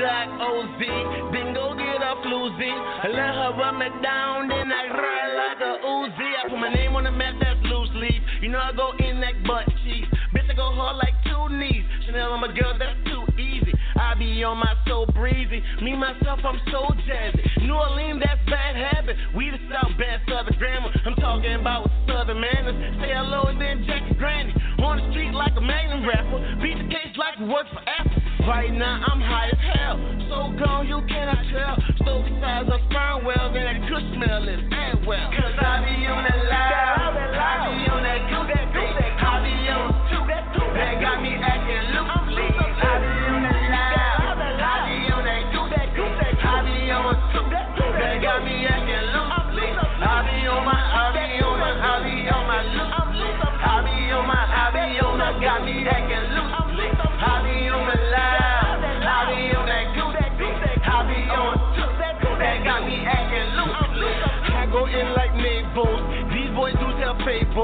Die 0.00 0.28
OZ. 0.40 0.80
Then 1.28 1.52
go 1.52 1.76
get 1.76 2.00
a 2.00 2.16
floozy. 2.24 2.72
Let 3.04 3.36
her 3.36 3.52
run 3.52 3.76
me 3.78 3.88
down. 4.00 4.48
Then 4.48 4.72
I 4.72 4.88
ride 4.88 5.32
like 5.36 5.60
a 5.60 5.76
Uzi. 5.84 6.28
I 6.40 6.48
put 6.48 6.56
my 6.56 6.72
name 6.72 6.96
on 6.96 7.04
the 7.04 7.12
map, 7.12 7.36
that's 7.36 7.60
loose 7.68 7.92
leaf. 8.00 8.22
You 8.40 8.48
know 8.48 8.64
I 8.64 8.72
go 8.72 8.96
in 8.96 9.20
that 9.20 9.44
butt 9.44 9.68
cheese. 9.84 10.08
Bitch, 10.32 10.48
I 10.48 10.56
go 10.56 10.72
hard 10.72 10.96
like 10.96 11.12
two 11.28 11.52
knees. 11.52 11.84
Chanel 12.06 12.32
on 12.32 12.40
my 12.40 12.48
girl, 12.48 12.72
that's 12.80 12.96
too 13.04 13.28
easy. 13.36 13.76
I 14.00 14.14
be 14.16 14.40
on 14.42 14.56
my 14.56 14.72
so 14.88 15.04
breezy. 15.12 15.60
Me, 15.84 15.92
myself, 15.92 16.40
I'm 16.48 16.56
so 16.72 16.96
jazzy. 17.04 17.44
New 17.60 17.76
Orleans, 17.76 18.24
that's 18.24 18.40
bad 18.48 18.80
habit. 18.80 19.16
We 19.36 19.52
the 19.52 19.60
South 19.68 19.92
bad 20.00 20.24
Southern 20.24 20.56
grammar. 20.56 20.88
I'm 21.04 21.16
talking 21.20 21.60
about 21.60 21.90
Southern 22.08 22.40
manners. 22.40 22.72
Say 23.04 23.12
hello 23.12 23.52
and 23.52 23.60
then 23.60 23.84
Jackie 23.84 24.16
Granny. 24.16 24.56
On 24.80 24.96
the 24.96 25.04
street 25.12 25.36
like 25.36 25.52
a 25.56 25.60
magnum 25.60 26.08
rapper. 26.08 26.40
Beat 26.64 26.80
the 26.80 26.88
case 26.88 27.12
like 27.20 27.36
we 27.36 27.52
work 27.52 27.68
for 27.68 27.84
Apple. 27.84 28.19
Right 28.48 28.72
now 28.72 29.04
I'm 29.04 29.20
high 29.20 29.52
as 29.52 29.60
hell. 29.60 29.96
So 30.32 30.36
gone, 30.56 30.88
you 30.88 31.04
cannot 31.12 31.44
tell. 31.52 31.76
So 32.08 32.24
besides 32.24 32.72
a 32.72 32.80
fern 32.88 33.24
well, 33.24 33.52
then 33.52 33.68
that 33.68 33.84
good 33.84 34.00
smell 34.16 34.48
is 34.48 34.60
and 34.64 35.04
well. 35.04 35.28
Cause 35.28 35.56
I 35.60 35.84
be 35.84 36.08
on 36.08 36.24
that 36.24 36.40
loud. 36.48 37.20
I 37.36 37.68
be 37.68 37.84
on 37.92 38.00
that 38.00 38.20
good 38.32 38.48
that 38.48 38.72
good 38.72 38.92
that 38.96 39.12
I 39.20 39.44
be 39.44 39.52
on 39.68 39.92
two 40.08 40.24
that 40.24 40.44
two 40.56 40.64
that 40.72 40.94
got 41.04 41.20
me 41.20 41.36
acting 41.36 41.84
loosely. 41.92 42.48
I 42.48 42.96
be 42.96 43.12
on 43.28 43.44
that 43.44 43.60
loud. 43.76 44.40
I 44.56 44.88
be 44.88 45.12
on 45.12 45.22
that 45.28 45.42
good 45.52 45.68
that 45.76 45.88
good 45.92 46.12
that 46.16 46.40
I 46.40 46.56
be 46.64 46.76
on 46.96 47.12
two 47.36 47.44
that 47.44 47.66
two 47.76 47.92
that 47.92 48.24
got 48.24 48.40
me 48.40 48.56
acting 48.64 49.04
loosely. 49.12 49.68
I 50.00 50.16
be 50.24 50.48
on 50.48 50.64
my 50.64 50.80
I 50.80 51.04
be 51.12 51.44
on 51.44 51.60
my 51.60 51.70
I 51.76 51.92
be 52.08 52.24
on 52.24 52.44
my. 52.48 52.56
I 52.64 53.84
be 53.84 54.00
on 54.16 54.24
my 54.24 54.40
I 54.48 54.64
be 54.72 54.96
on 54.96 55.18
my 55.20 55.28
got 55.44 55.60
me 55.60 55.84
acting 55.84 56.24
loosely. 56.32 56.59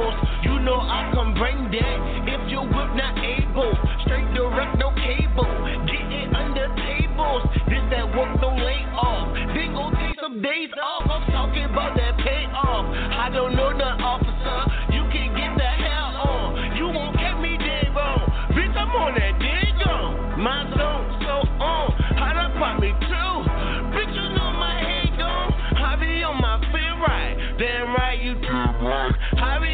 Tell. 0.01 0.13
You 0.43 0.59
know 0.61 0.77
I 0.81 1.11
come 1.15 1.35
bring 1.35 1.71
that. 1.71 1.99
If 2.29 2.51
your 2.51 2.63
whip 2.63 2.91
not 2.95 3.19
able, 3.19 3.73
straight 4.05 4.33
direct, 4.35 4.79
no 4.79 4.91
cable. 4.95 5.49
Get 5.87 6.07
it 6.13 6.35
under 6.35 6.69
tables. 6.77 7.43
This 7.69 7.83
that 7.91 8.07
work, 8.17 8.41
don't 8.41 8.59
lay 8.59 8.85
off. 8.95 9.35
Then 9.35 9.73
go 9.75 9.91
take 9.91 10.19
some 10.21 10.43
days 10.43 10.71
off. 10.81 11.09
I'm 11.11 11.25
talking 11.33 11.65
about 11.65 11.97
that 11.97 12.17
payoff. 12.19 12.87
I 12.93 13.31
don't 13.33 13.57
know 13.57 13.73
the 13.77 14.06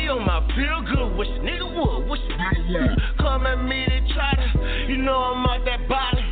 I 0.02 0.04
be 0.04 0.08
on 0.10 0.26
my 0.26 0.42
feel 0.56 0.82
good. 0.82 1.16
Wish 1.16 1.28
nigga 1.46 1.62
would. 1.62 2.10
Wish 2.10 2.20
nigga 2.20 2.90
would. 2.90 3.18
Come 3.18 3.46
at 3.46 3.62
me 3.62 3.84
to 3.86 4.14
try 4.14 4.34
to. 4.34 4.90
You 4.90 4.98
know 4.98 5.14
I'm 5.14 5.46
out 5.46 5.64
that 5.64 5.88
bottom. 5.88 6.24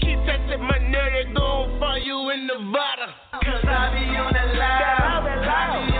Keep 0.00 0.18
testing 0.26 0.60
my 0.60 0.78
nerve. 0.78 1.12
They 1.12 1.32
gon' 1.32 1.80
find 1.80 2.04
you 2.04 2.30
in 2.30 2.46
Nevada. 2.46 3.14
Cause 3.32 3.64
I 3.64 3.96
be 3.96 4.16
on 4.16 4.32
that 4.34 4.54
loud. 4.56 5.24
I 5.24 5.86
be 5.90 5.93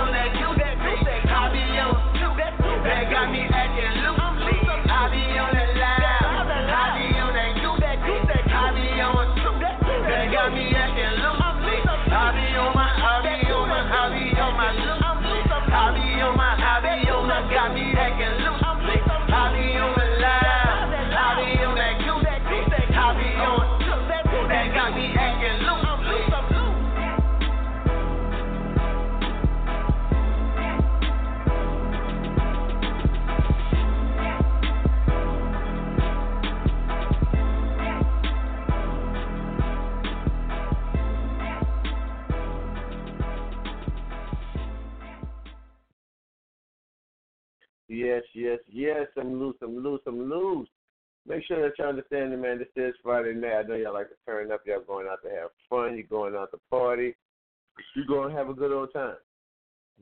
I'm 49.24 49.40
loose. 49.40 49.56
I'm 49.62 49.82
loose. 49.82 50.00
I'm 50.06 50.30
loose. 50.30 50.68
Make 51.26 51.44
sure 51.46 51.62
that 51.62 51.78
you 51.78 51.84
understand 51.84 52.34
it, 52.34 52.36
man. 52.36 52.58
This 52.58 52.68
is 52.76 52.94
Friday 53.02 53.32
night. 53.32 53.60
I 53.60 53.62
know 53.62 53.74
y'all 53.74 53.94
like 53.94 54.10
to 54.10 54.14
turn 54.26 54.52
up. 54.52 54.60
Y'all 54.66 54.82
going 54.86 55.06
out 55.10 55.22
to 55.22 55.30
have 55.30 55.48
fun. 55.70 55.96
You're 55.96 56.06
going 56.06 56.34
out 56.34 56.50
to 56.50 56.58
party. 56.68 57.14
You're 57.96 58.06
going 58.06 58.30
to 58.30 58.36
have 58.36 58.50
a 58.50 58.54
good 58.54 58.72
old 58.72 58.92
time. 58.92 59.16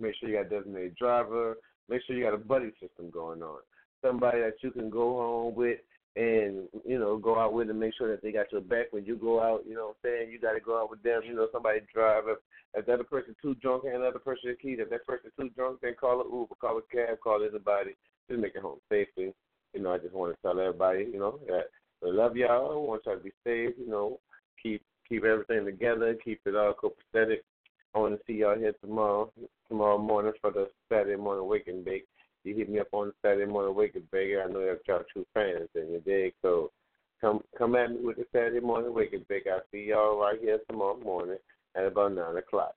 Make 0.00 0.14
sure 0.18 0.28
you 0.28 0.36
got 0.36 0.46
a 0.46 0.48
designated 0.48 0.96
driver. 0.96 1.58
Make 1.88 2.02
sure 2.04 2.16
you 2.16 2.24
got 2.24 2.34
a 2.34 2.38
buddy 2.38 2.72
system 2.80 3.10
going 3.10 3.42
on. 3.42 3.58
Somebody 4.04 4.40
that 4.40 4.54
you 4.62 4.72
can 4.72 4.90
go 4.90 5.16
home 5.16 5.54
with 5.54 5.78
and, 6.16 6.66
you 6.84 6.98
know, 6.98 7.16
go 7.16 7.38
out 7.38 7.52
with 7.52 7.70
and 7.70 7.78
make 7.78 7.94
sure 7.96 8.10
that 8.10 8.22
they 8.22 8.32
got 8.32 8.50
your 8.50 8.60
back 8.60 8.86
when 8.90 9.04
you 9.04 9.14
go 9.14 9.40
out. 9.40 9.62
You 9.68 9.76
know 9.76 9.94
what 9.94 9.96
I'm 10.04 10.10
saying? 10.10 10.32
You 10.32 10.40
got 10.40 10.54
to 10.54 10.60
go 10.60 10.82
out 10.82 10.90
with 10.90 11.04
them. 11.04 11.22
You 11.24 11.36
know, 11.36 11.46
somebody 11.52 11.80
drive. 11.94 12.24
If, 12.26 12.38
if 12.74 12.86
the 12.86 12.94
other 12.94 13.04
person 13.04 13.36
too 13.40 13.54
drunk, 13.56 13.84
and 13.84 13.94
another 13.94 14.18
person 14.18 14.50
a 14.50 14.56
key. 14.56 14.74
If 14.76 14.90
that 14.90 15.06
person 15.06 15.30
too 15.38 15.50
drunk, 15.50 15.78
then 15.82 15.94
call 16.00 16.20
an 16.20 16.26
Uber, 16.32 16.56
call 16.60 16.78
a 16.78 16.82
cab, 16.94 17.20
call 17.22 17.46
anybody. 17.48 17.94
Just 18.28 18.40
make 18.40 18.54
it 18.54 18.62
home 18.62 18.78
safely. 18.88 19.34
You 19.74 19.82
know, 19.82 19.92
I 19.92 19.98
just 19.98 20.14
want 20.14 20.34
to 20.34 20.42
tell 20.42 20.58
everybody, 20.60 21.08
you 21.12 21.18
know, 21.18 21.38
that 21.46 21.70
I 22.04 22.10
love 22.10 22.36
y'all. 22.36 22.72
I 22.72 22.76
want 22.76 23.02
y'all 23.06 23.16
to 23.16 23.22
be 23.22 23.32
safe. 23.44 23.74
You 23.78 23.88
know, 23.88 24.20
keep 24.62 24.82
keep 25.08 25.24
everything 25.24 25.64
together. 25.64 26.16
Keep 26.24 26.40
it 26.46 26.56
all 26.56 26.74
copacetic. 26.74 27.38
I 27.94 27.98
want 27.98 28.18
to 28.18 28.20
see 28.26 28.38
y'all 28.38 28.58
here 28.58 28.74
tomorrow, 28.80 29.30
tomorrow 29.68 29.98
morning 29.98 30.32
for 30.40 30.50
the 30.50 30.68
Saturday 30.88 31.20
morning 31.20 31.46
wake 31.46 31.68
and 31.68 31.84
bake. 31.84 32.06
You 32.44 32.54
hit 32.54 32.70
me 32.70 32.80
up 32.80 32.88
on 32.92 33.12
Saturday 33.22 33.50
morning 33.50 33.74
wake 33.74 33.94
and 33.94 34.10
bake. 34.10 34.32
I 34.42 34.50
know 34.50 34.60
y'all 34.60 35.02
true 35.12 35.26
fans 35.34 35.68
and 35.74 35.92
you 35.92 36.00
dig. 36.04 36.32
So 36.42 36.70
come 37.20 37.42
come 37.56 37.76
at 37.76 37.90
me 37.90 37.98
with 38.02 38.16
the 38.16 38.26
Saturday 38.32 38.60
morning 38.60 38.94
wake 38.94 39.12
and 39.12 39.26
bake. 39.28 39.46
I'll 39.46 39.62
see 39.70 39.86
y'all 39.88 40.18
right 40.18 40.40
here 40.40 40.58
tomorrow 40.68 40.98
morning 40.98 41.38
at 41.76 41.84
about 41.86 42.14
nine 42.14 42.36
o'clock. 42.36 42.74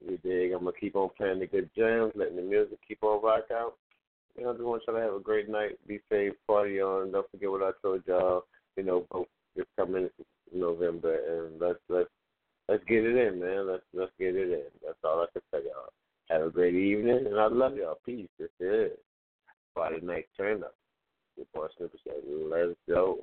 You 0.00 0.18
dig? 0.18 0.52
I'm 0.52 0.60
gonna 0.60 0.72
keep 0.78 0.96
on 0.96 1.10
playing 1.16 1.40
the 1.40 1.46
good 1.46 1.70
jams, 1.76 2.12
letting 2.14 2.36
the 2.36 2.42
music 2.42 2.78
keep 2.86 3.02
on 3.02 3.22
rock 3.22 3.44
out. 3.52 3.74
You 4.36 4.44
know, 4.44 4.50
I 4.50 4.52
just 4.54 4.64
want 4.64 4.82
y'all 4.86 4.96
to 4.96 5.02
have 5.02 5.14
a 5.14 5.20
great 5.20 5.48
night. 5.48 5.78
Be 5.86 6.00
safe, 6.10 6.32
party 6.46 6.80
on. 6.80 7.12
Don't 7.12 7.30
forget 7.30 7.50
what 7.50 7.62
I 7.62 7.70
told 7.82 8.02
y'all. 8.06 8.44
You 8.76 8.84
know, 8.84 9.06
both 9.10 9.26
this 9.54 9.66
coming 9.78 10.08
November, 10.54 11.14
and 11.14 11.60
let's 11.60 11.78
let's 11.88 12.08
let's 12.68 12.84
get 12.84 13.04
it 13.04 13.16
in, 13.16 13.40
man. 13.40 13.66
Let's 13.66 13.82
let's 13.92 14.12
get 14.18 14.34
it 14.34 14.50
in. 14.50 14.64
That's 14.84 14.98
all 15.04 15.20
I 15.20 15.26
can 15.32 15.42
tell 15.50 15.62
y'all. 15.62 15.92
Have 16.30 16.46
a 16.46 16.50
great 16.50 16.74
evening, 16.74 17.26
and 17.26 17.38
I 17.38 17.46
love 17.48 17.76
y'all. 17.76 17.98
Peace. 18.06 18.28
This 18.38 18.48
is 18.60 18.92
Friday 19.74 20.04
night 20.04 20.26
turn 20.36 20.62
up. 20.62 20.74
Your 21.36 21.46
boy 21.54 21.66
Snipper 21.76 21.98
said, 22.04 22.22
"Let's 22.26 22.76
go." 22.88 23.18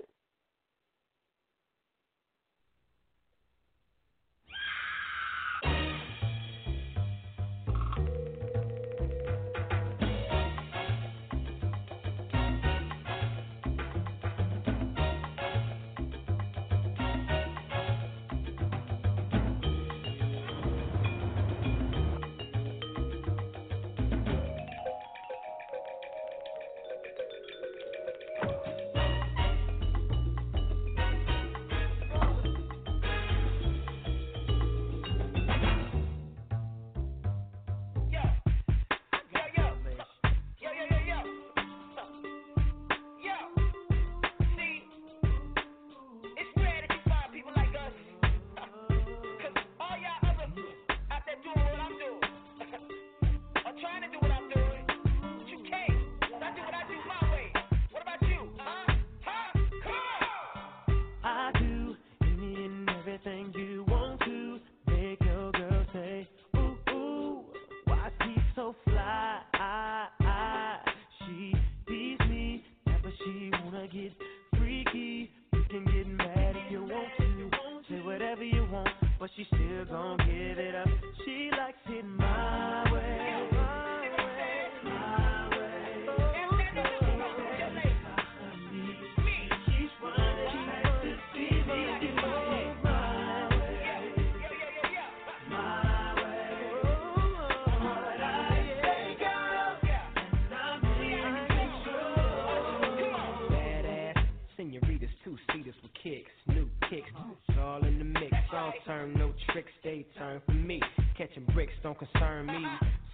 Turn, 108.85 109.13
no 109.13 109.33
tricks, 109.51 109.71
they 109.83 110.05
turn 110.17 110.41
for 110.45 110.53
me. 110.53 110.81
Catching 111.17 111.45
bricks 111.53 111.73
don't 111.83 111.97
concern 111.97 112.47
me. 112.47 112.65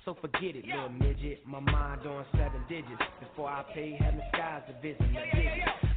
So 0.06 0.16
forget 0.22 0.56
it, 0.56 0.66
little 0.66 0.90
midget. 0.90 1.42
My 1.48 1.60
mind 1.60 2.06
on 2.06 2.26
seven 2.34 2.62
digits. 2.70 3.02
Before 3.20 3.50
I 3.50 3.64
pay 3.74 3.98
heaven 3.98 4.22
skies 4.34 4.62
to 4.68 4.74
visit 4.82 5.02
my. 5.12 5.26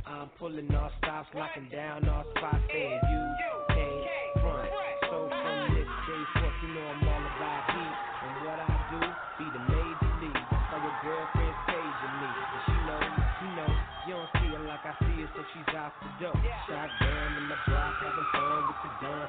I'm 0.07 0.29
pulling 0.39 0.75
all 0.75 0.91
stops, 0.97 1.29
locking 1.35 1.69
down 1.69 2.09
all 2.09 2.25
spots. 2.33 2.65
Saying 2.73 3.01
you 3.05 3.23
can't 3.69 4.09
front. 4.41 4.69
So 5.13 5.29
from 5.29 5.77
this 5.77 5.85
day 5.85 6.23
forth, 6.41 6.57
you 6.65 6.69
know 6.73 6.87
I'm 6.89 7.05
all 7.05 7.25
about 7.37 7.63
heat. 7.69 7.95
And 8.25 8.35
what 8.49 8.59
I 8.65 8.69
do, 8.89 9.01
be 9.37 9.47
the 9.53 9.63
major 9.69 10.13
league. 10.25 10.45
Why 10.49 10.79
your 10.81 10.97
girlfriend's 11.05 11.61
paging 11.69 12.17
me. 12.17 12.29
And 12.33 12.61
she 12.65 12.77
know, 12.89 13.03
she 13.37 13.47
know, 13.61 13.71
you 14.09 14.13
don't 14.17 14.31
see 14.41 14.51
her 14.57 14.65
like 14.65 14.85
I 14.89 14.93
see 15.05 15.17
her, 15.21 15.29
so 15.37 15.41
she's 15.53 15.71
out 15.77 15.93
the 16.01 16.09
door. 16.25 16.37
Shotgun 16.65 17.31
in 17.41 17.45
the 17.53 17.59
block, 17.69 17.93
having 18.01 18.29
fun 18.33 18.61
with 18.73 18.81
the 18.85 18.93
gun 19.05 19.25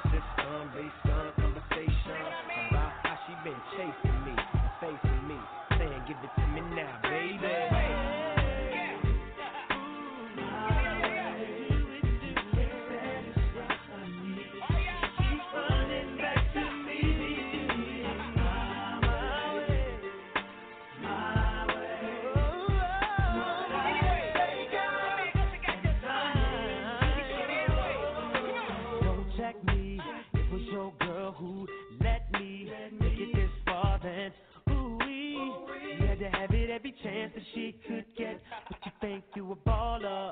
chance 37.09 37.31
that 37.35 37.43
she 37.53 37.75
could 37.87 38.05
get. 38.17 38.39
But 38.69 38.77
you 38.85 38.91
think 39.01 39.23
you 39.35 39.51
a 39.51 39.55
baller, 39.69 40.31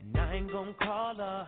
and 0.00 0.16
I 0.16 0.34
ain't 0.34 0.52
gonna 0.52 0.74
call 0.74 1.14
her. 1.16 1.46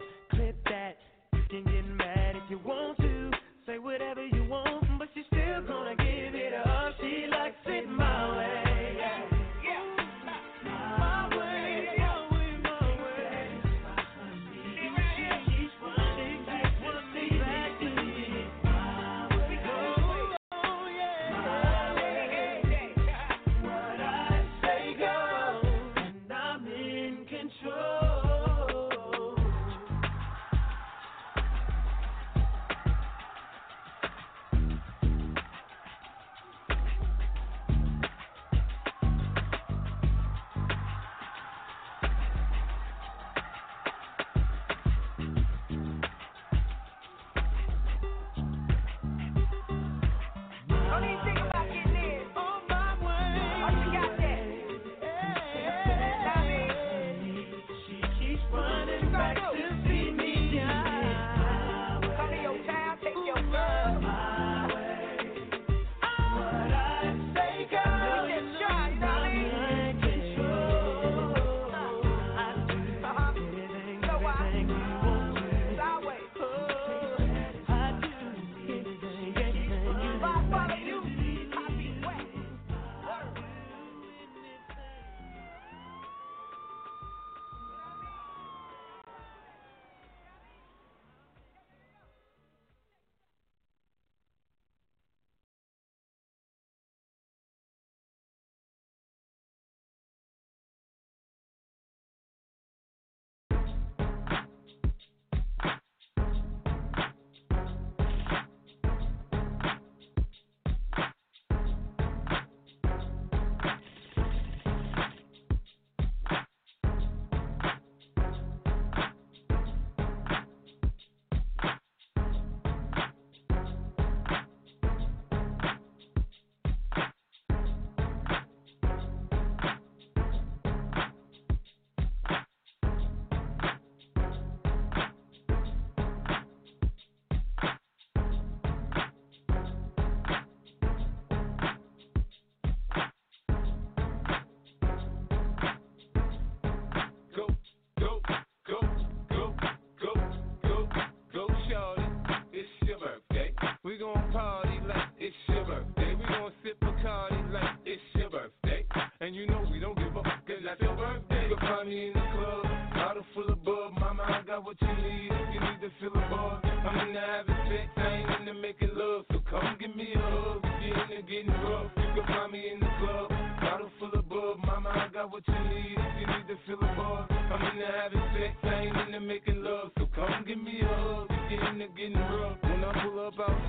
We 154.07 154.13
gon' 154.33 154.76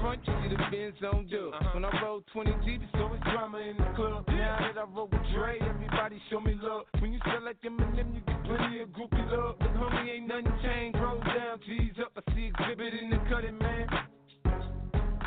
front, 0.07 0.21
you 0.25 0.33
see 0.41 0.55
the 0.55 0.61
Benz 0.71 0.95
on 1.03 1.27
dub. 1.27 1.53
Uh-huh. 1.53 1.69
When 1.73 1.85
I 1.85 1.91
roll 2.01 2.21
20 2.31 2.51
deep, 2.65 2.81
it's 2.83 2.91
always 2.95 3.21
drama 3.21 3.59
in 3.59 3.75
the 3.77 3.91
club. 3.95 4.25
Now 4.27 4.57
that 4.59 4.77
I 4.77 4.85
roll 4.95 5.09
with 5.11 5.21
Dre, 5.33 5.59
everybody 5.59 6.21
show 6.29 6.39
me 6.39 6.55
love. 6.61 6.83
When 6.99 7.11
you 7.11 7.19
sell 7.25 7.43
like 7.43 7.59
Eminem, 7.61 8.15
you 8.15 8.21
get 8.21 8.43
plenty 8.45 8.79
of 8.81 8.89
groupie 8.89 9.31
love. 9.31 9.55
But 9.59 9.73
homie, 9.75 10.09
ain't 10.15 10.27
nothing 10.27 10.53
changed. 10.63 10.99
Roll 10.99 11.19
down, 11.19 11.59
G's 11.65 11.99
up. 11.99 12.11
I 12.15 12.33
see 12.33 12.51
Xzibit 12.55 13.01
in 13.01 13.09
the 13.09 13.19
cutting, 13.29 13.57
man. 13.57 13.87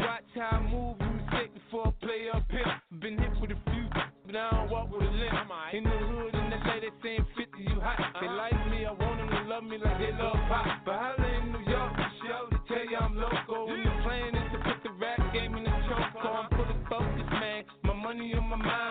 Watch 0.00 0.24
how 0.34 0.56
I 0.56 0.60
move, 0.62 0.96
you 1.00 1.10
mistake 1.20 1.52
before 1.52 1.88
I 1.88 2.04
play 2.04 2.28
up 2.32 2.44
here. 2.50 2.64
Been 3.00 3.18
hit 3.18 3.30
with 3.40 3.50
a 3.50 3.60
few, 3.70 3.86
but 4.24 4.32
now 4.32 4.48
I 4.50 4.56
don't 4.56 4.70
walk 4.70 4.90
with 4.90 5.02
a 5.02 5.12
limp. 5.12 5.34
In 5.74 5.84
the 5.84 5.90
hood, 5.90 6.34
in 6.34 6.50
the 6.50 6.56
lady 6.68 6.88
saying 7.02 7.26
50, 7.36 7.62
you 7.62 7.80
hot. 7.80 7.98
They 8.20 8.26
uh-huh. 8.26 8.36
like 8.36 8.70
me, 8.70 8.86
I 8.86 8.92
want 8.92 9.18
them 9.20 9.28
to 9.28 9.42
love 9.48 9.64
me 9.64 9.76
like 9.76 9.98
they 9.98 10.12
love 10.16 10.36
pop. 10.48 10.66
My 18.50 18.56
mind, 18.56 18.89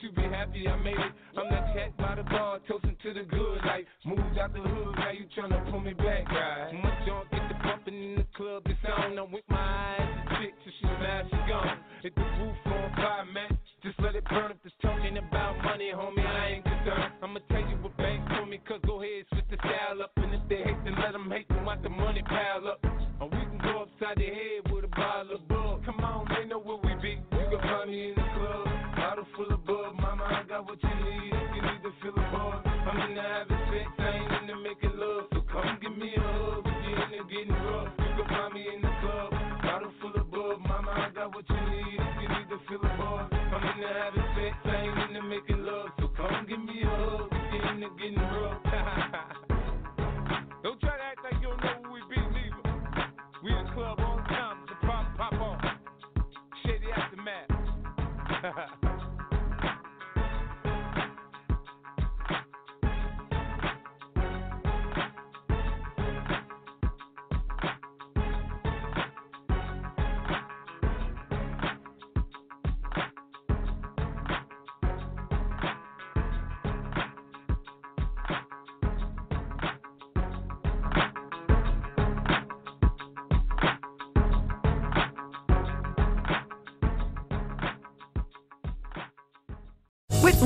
I 0.00 0.06
thought 0.06 0.12
that 0.12 0.22
you 0.22 0.30
be 0.30 0.34
happy 0.34 0.68
I 0.68 0.76
made 0.76 0.94
it. 0.94 1.12
I'm 1.36 1.50
that 1.50 1.74
cat 1.74 1.96
by 1.96 2.14
the 2.16 2.22
bar, 2.22 2.58
toasting 2.68 2.96
to 3.02 3.14
the 3.14 3.22
good. 3.24 3.58
life. 3.64 3.84
moved 4.04 4.38
out 4.38 4.52
the 4.52 4.60
hood, 4.60 4.94
now 4.96 5.10
you 5.10 5.26
tryna 5.36 5.70
pull 5.70 5.80
me 5.80 5.92
back, 5.94 6.28
right? 6.28 6.72
My 6.72 6.90
junk 7.06 7.30
get 7.30 7.48
the 7.48 7.54
bumping 7.62 7.94
in 7.94 8.14
the 8.16 8.26
club, 8.36 8.62
it's 8.66 8.78
on. 8.86 9.18
I'm 9.18 9.32
with 9.32 9.44
my 9.48 9.58
eyes, 9.58 10.40
sick 10.40 10.54
till 10.64 10.72
she 10.80 10.86
smash, 10.86 11.26
she 11.30 11.36
gone. 11.48 11.78
Hit 12.02 12.14
the 12.14 12.22
roof 12.22 12.56
on 12.66 12.92
fire, 12.96 13.24
man. 13.32 13.58
Just 13.82 13.98
let 14.00 14.14
it 14.14 14.24
burn 14.28 14.50
if 14.50 14.58
it's 14.64 14.74
talking 14.82 15.16
about 15.16 15.56
money, 15.64 15.90
homie. 15.94 16.26
I 16.26 16.60
ain't 16.60 16.64
concerned. 16.64 17.12
I'ma 17.22 17.40
tell 17.48 17.60
you 17.60 17.76
what 17.80 17.96
bank 17.96 18.24
for 18.28 18.46
me, 18.46 18.60
cause 18.66 18.80
go 18.86 19.02
ahead, 19.02 19.24
switch 19.32 19.44
the 19.50 19.56
style 19.56 20.02
up. 20.02 20.12
And 20.16 20.34
if 20.34 20.40
they 20.48 20.62
hate, 20.64 20.84
then 20.84 20.96
let 21.00 21.12
them 21.12 21.30
hate, 21.30 21.48
then 21.48 21.64
watch 21.64 21.82
the 21.82 21.90
money 21.90 22.22
pile 22.22 22.68
up. 22.68 22.80
Or 23.20 23.28
we 23.28 23.36
can 23.36 23.58
go 23.62 23.84
upside 23.84 24.16
the 24.16 24.28
head 24.28 24.49